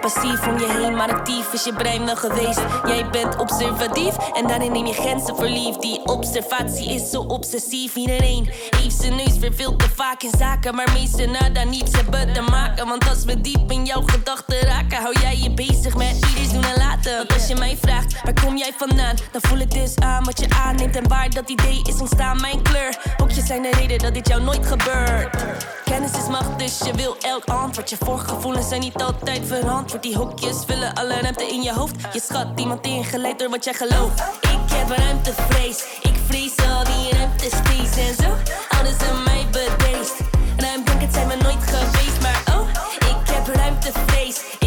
[0.00, 2.60] Passief om je heen, maar actief is je brein wel geweest.
[2.86, 5.80] Jij bent observatief en daarin neem je grenzen verliefd.
[5.80, 7.94] Die observatie is zo obsessief.
[7.94, 12.32] Iedereen heeft zijn neus weer veel te vaak in zaken, maar meesten nada niets hebben
[12.32, 12.86] te maken.
[12.86, 16.64] Want als we diep in jouw gedachten raken, hou jij je bezig met ieders doen
[16.64, 17.16] en laten.
[17.16, 19.16] Want als je mij vraagt, waar kom jij vandaan?
[19.32, 22.40] Dan voel ik dus aan wat je aanneemt en waar dat idee is ontstaan.
[22.40, 25.44] Mijn kleur, hokjes zijn de reden dat dit jou nooit gebeurt.
[25.84, 27.90] Kennis is macht, dus je wil elk antwoord.
[27.90, 29.48] Je voorgevoelens zijn niet altijd
[29.84, 30.02] verantwoord.
[30.02, 31.94] Die hokjes vullen alle ruimte in je hoofd.
[32.12, 34.20] Je schat iemand ingeleid door wat jij gelooft.
[34.40, 35.84] Ik heb ruimtevrees.
[36.02, 38.30] Ik vrees al die ruimtespace en zo.
[38.68, 40.14] Houden ze mij bedeesd.
[40.56, 42.68] Ruimte, het zijn we nooit geweest, maar oh,
[42.98, 44.63] ik heb ruimtevrees.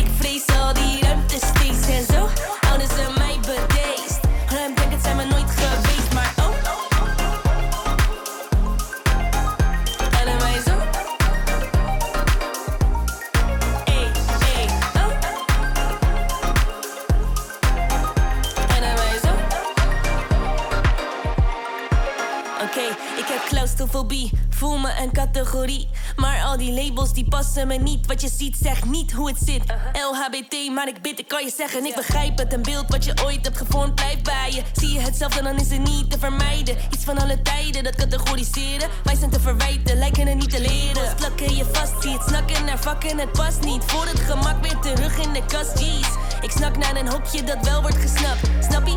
[27.29, 28.05] Die die passen me niet.
[28.05, 29.63] Wat je ziet zegt niet hoe het zit.
[29.93, 32.53] LHBT, maar ik bid, ik kan je zeggen, ik begrijp het.
[32.53, 34.61] Een beeld wat je ooit hebt gevormd blijft bij je.
[34.73, 36.77] Zie je hetzelfde, dan is het niet te vermijden.
[36.91, 38.89] Iets van alle tijden, dat categoriseren.
[39.03, 41.15] Wij zijn te verwijten, lijken het niet te leren.
[41.15, 43.83] Plakken je vast, zie het snakken naar vakken, het past niet.
[43.83, 46.07] Voor het gemak weer terug in de kast, jeez.
[46.41, 48.39] Ik snak naar een hokje dat wel wordt gesnapt.
[48.69, 48.95] Snap je?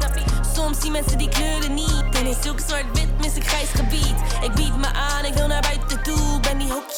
[0.54, 2.04] Soms zien mensen die kleuren niet.
[2.12, 4.14] En in zulk zwart-wit mis ik grijs gebied.
[4.42, 6.19] Ik bied me aan, ik wil naar buiten toe.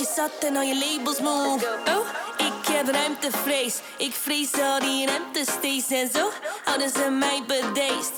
[0.02, 1.58] Hokjes zat en al je labels moe.
[1.88, 2.06] Oh,
[2.38, 3.80] ik heb ruimtevrees.
[3.98, 6.30] Ik vrees al die ruimtesteeds en zo.
[6.64, 8.12] Houden ze mij bedeesd.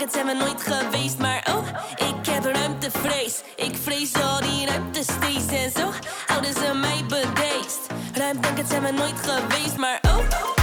[0.00, 3.40] Het zijn we nooit geweest, maar oh, ik heb ruimtevrees.
[3.56, 5.92] Ik vrees al die ruimtesteeds en zo.
[6.26, 7.80] Houden ze mij bedeesd.
[8.56, 10.55] Het zijn we nooit geweest, maar oh.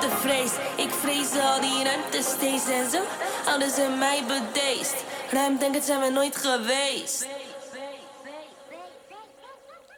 [0.00, 0.52] Ruimtevrees.
[0.76, 2.98] Ik vrees al die ruimtesties en zo.
[3.44, 5.04] Houden ze mij bedeesd.
[5.30, 7.28] Ruim denk het zijn we nooit geweest.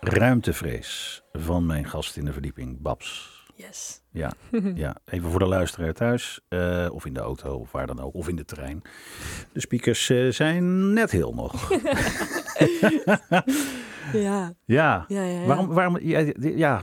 [0.00, 3.40] Ruimtevrees van mijn gast in de verdieping, Babs.
[3.54, 4.00] Yes.
[4.10, 4.32] Ja,
[4.74, 8.14] ja, even voor de luisteraar thuis, eh, of in de auto, of waar dan ook,
[8.14, 8.82] of in de trein.
[9.52, 11.52] De speakers eh, zijn net heel nog.
[14.12, 15.22] Ja, Ja, ja, ja.
[15.24, 15.46] ja.
[15.46, 16.82] waarom, waarom, ja, ja,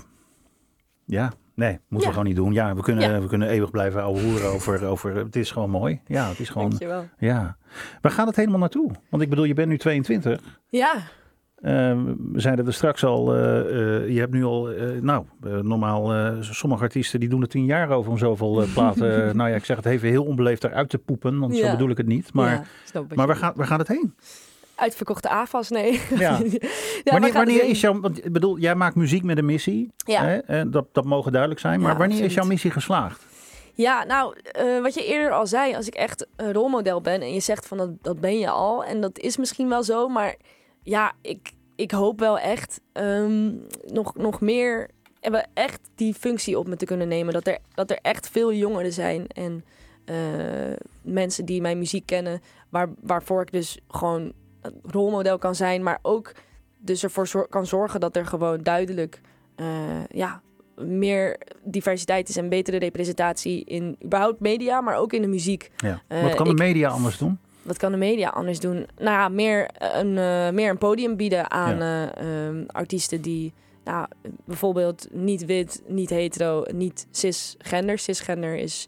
[1.06, 2.54] ja, nee, moeten we gewoon niet doen.
[2.54, 3.22] Ja, we kunnen, Ja.
[3.22, 6.02] we kunnen eeuwig blijven ouwehoeren over, over, het is gewoon mooi.
[6.06, 7.06] Ja, het is gewoon, Dankjewel.
[7.20, 7.58] ja.
[8.02, 8.92] Waar gaat het helemaal naartoe?
[9.10, 10.60] Want ik bedoel, je bent nu 22.
[10.70, 10.94] Ja,
[11.62, 11.72] Eh,
[12.32, 15.26] we zeiden er straks al, eh, eh, je hebt nu al, eh, nou,
[15.62, 19.08] normaal, sommige artiesten die doen er tien jaar over om zoveel platen,
[19.38, 21.98] nou ja, ik zeg het even heel onbeleefd eruit te poepen, want zo bedoel ik
[21.98, 22.34] het niet.
[22.34, 22.68] Maar,
[23.16, 24.14] maar waar, gaat, waar gaat het heen?
[24.80, 26.02] Uitverkochte AFAS, nee.
[26.18, 26.40] Ja.
[27.34, 30.24] Wanneer is jouw, want ik bedoel, jij maakt muziek met een missie, Ja.
[30.24, 30.38] hè?
[30.38, 33.26] Eh, dat, dat mogen duidelijk zijn, maar Ja, wanneer is jouw missie geslaagd?
[33.74, 37.34] Ja, nou, eh, wat je eerder al zei, als ik echt een rolmodel ben en
[37.34, 40.36] je zegt van dat, dat ben je al, en dat is misschien wel zo, maar
[40.84, 43.52] ja, ik, ik hoop wel echt ehm,
[43.88, 47.34] nog, nog meer, en we echt die functie op me te kunnen nemen.
[47.34, 49.64] Dat er, dat er echt veel jongeren zijn en
[50.06, 50.16] eh,
[51.02, 56.00] mensen die mijn muziek kennen, waar, waarvoor ik dus gewoon een rolmodel kan zijn, maar
[56.02, 56.32] ook
[56.78, 59.22] dus ervoor zor- kan zorgen dat er gewoon duidelijk
[59.56, 59.68] eh,
[60.10, 60.42] ja,
[60.78, 65.72] meer diversiteit is en betere representatie in überhaupt media, maar ook in de muziek.
[65.78, 66.02] Ja.
[66.08, 67.40] Eh, Wat kan de ik- media anders doen?
[67.62, 68.76] Wat kan de media anders doen?
[68.98, 73.54] Nou ja, meer een, eh, meer een podium bieden aan eh, ehm, artiesten die
[73.84, 74.08] nou,
[74.46, 77.98] bijvoorbeeld niet wit, niet hetero, niet cisgender.
[78.00, 78.88] Cisgender is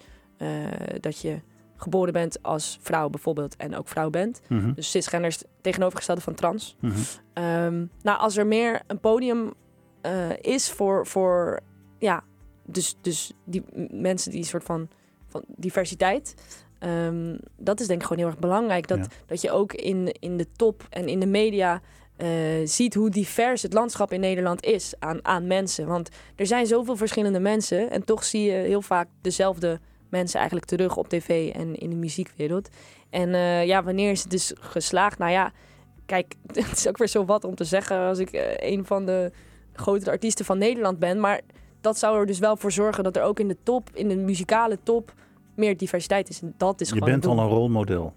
[1.00, 1.40] dat je
[1.82, 4.42] geboren bent als vrouw bijvoorbeeld en ook vrouw bent.
[4.50, 6.76] Mhm, Dus cisgender is tegenovergestelde van trans.
[6.80, 6.94] mhm.
[7.34, 9.54] Ehm, nou, als er meer een podium
[10.02, 11.60] eh, is voor, voor
[12.00, 12.24] ja,
[12.66, 14.88] dus, dus die mensen die soort van,
[15.28, 16.34] van diversiteit.
[16.80, 18.88] ehm, dat is denk ik gewoon heel erg belangrijk.
[18.88, 19.06] Dat, Ja.
[19.26, 21.82] dat je ook in, in de top en in de media
[22.18, 22.28] eh,
[22.64, 25.88] ziet hoe divers het landschap in Nederland is aan, aan mensen.
[25.88, 29.80] Want er zijn zoveel verschillende mensen en toch zie je heel vaak dezelfde
[30.12, 32.70] mensen eigenlijk terug op tv en in de muziekwereld.
[33.10, 35.18] En eh, ja, wanneer is het dus geslaagd?
[35.18, 35.52] Nou ja,
[36.06, 39.06] kijk, het is ook weer zo wat om te zeggen als ik eh, een van
[39.06, 39.32] de
[39.74, 41.20] grotere artiesten van Nederland ben.
[41.20, 41.42] Maar
[41.82, 44.16] dat zou er dus wel voor zorgen dat er ook in de top, in de
[44.16, 45.14] muzikale top,
[45.56, 46.42] meer diversiteit is.
[46.42, 48.14] En dat is Je bent al een rolmodel.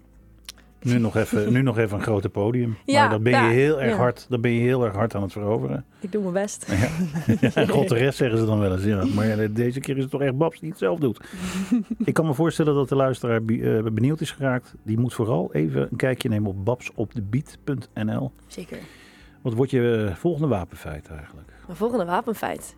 [0.85, 2.77] Nu nog even, nu nog even een grote podium.
[2.85, 3.97] Ja, maar dan ben je ja, heel erg ja.
[3.97, 5.85] hard, dan ben je heel erg hard aan het veroveren.
[5.99, 6.73] Ik doe mijn best.
[7.55, 8.83] Ja, God de rest zeggen ze dan wel eens.
[8.83, 9.05] Ja.
[9.05, 11.19] Maar deze keer is het toch echt Babs die het zelf doet.
[12.03, 14.75] Ik kan me voorstellen dat de luisteraar eh, benieuwd is geraakt.
[14.83, 18.31] Die moet vooral even een kijkje nemen op babsopdebeat.nl.
[18.47, 18.77] Zeker.
[19.41, 21.49] Wat wordt je eh, volgende wapenfeit eigenlijk?
[21.65, 22.75] Mijn volgende wapenfeit.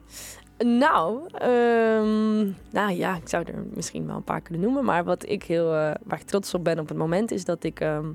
[0.66, 4.86] Nou, ehm, nou ja, ik zou er misschien wel een paar kunnen noemen.
[4.86, 7.64] Maar wat ik heel, eh, waar ik trots op ben op het moment is dat
[7.64, 8.06] ik ehm,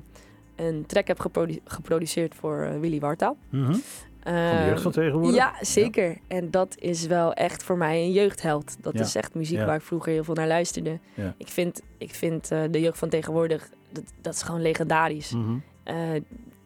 [0.55, 3.37] een track heb geprodu- geproduceerd voor eh, Willy Wartaal.
[3.49, 3.63] Mhm.
[3.73, 3.81] Van
[4.33, 5.35] de Ehm, jeugd van tegenwoordig?
[5.35, 6.17] Ja, zeker.
[6.27, 8.75] En dat is wel echt voor mij een jeugdheld.
[8.81, 8.99] Dat Ja.
[9.01, 9.65] is echt muziek Ja.
[9.65, 10.99] waar ik vroeger heel veel naar luisterde.
[11.37, 15.31] Ik vind, ik vind eh, de jeugd van tegenwoordig, dat, dat is gewoon legendarisch.
[15.33, 15.57] Mhm.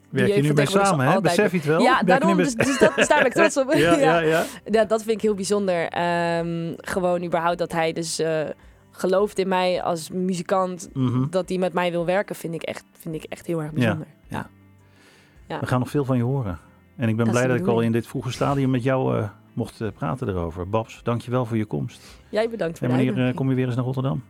[0.10, 1.22] Werk je nu mee samen, hè?
[1.22, 1.82] Besef je het wel?
[1.82, 3.74] ja, daarom, dus, dus dat, dus daar ben ik trots op.
[3.74, 4.44] ja, ja, ja.
[4.66, 5.88] Ja, dat vind ik heel bijzonder.
[5.88, 8.42] Ehm, gewoon überhaupt dat hij dus eh,
[8.92, 10.90] gelooft in mij als muzikant.
[10.94, 11.30] Mhm.
[11.30, 14.08] Dat hij met mij wil werken, vind ik echt, vind ik echt heel erg bijzonder.
[14.28, 14.50] Ja.
[15.48, 15.60] Ja.
[15.60, 16.60] We gaan nog veel van je horen.
[16.96, 19.30] En ik ben Dat blij dat ik al in dit vroege stadium met jou eh,
[19.54, 20.70] mocht eh, praten erover.
[20.70, 22.02] Babs, dankjewel voor je komst.
[22.30, 24.24] Jij bedankt voor En wanneer kom je weer eens naar Rotterdam?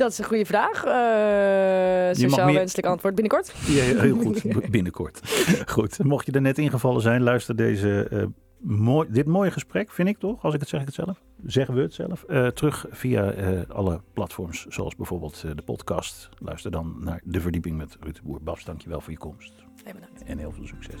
[0.00, 0.84] Dat is een goede vraag.
[0.84, 3.52] Eh sociaal meer- wenselijk antwoord binnenkort.
[3.66, 4.42] Ja, heel goed.
[4.70, 5.20] Binnenkort.
[5.66, 6.04] goed.
[6.04, 8.22] Mocht je er net ingevallen zijn, luister deze, eh,
[8.58, 10.42] mooi, dit mooie gesprek, vind ik toch?
[10.44, 11.22] Als ik het zeg, ik het zelf.
[11.46, 12.22] Zeggen we het zelf.
[12.22, 13.30] eh, terug via
[13.68, 16.28] alle platforms, zoals bijvoorbeeld de podcast.
[16.38, 18.42] Luister dan naar De Verdieping met Ruud de Boer.
[18.42, 19.52] Babs, dankjewel voor je komst.
[19.84, 20.22] Bedankt.
[20.24, 21.00] En heel veel succes.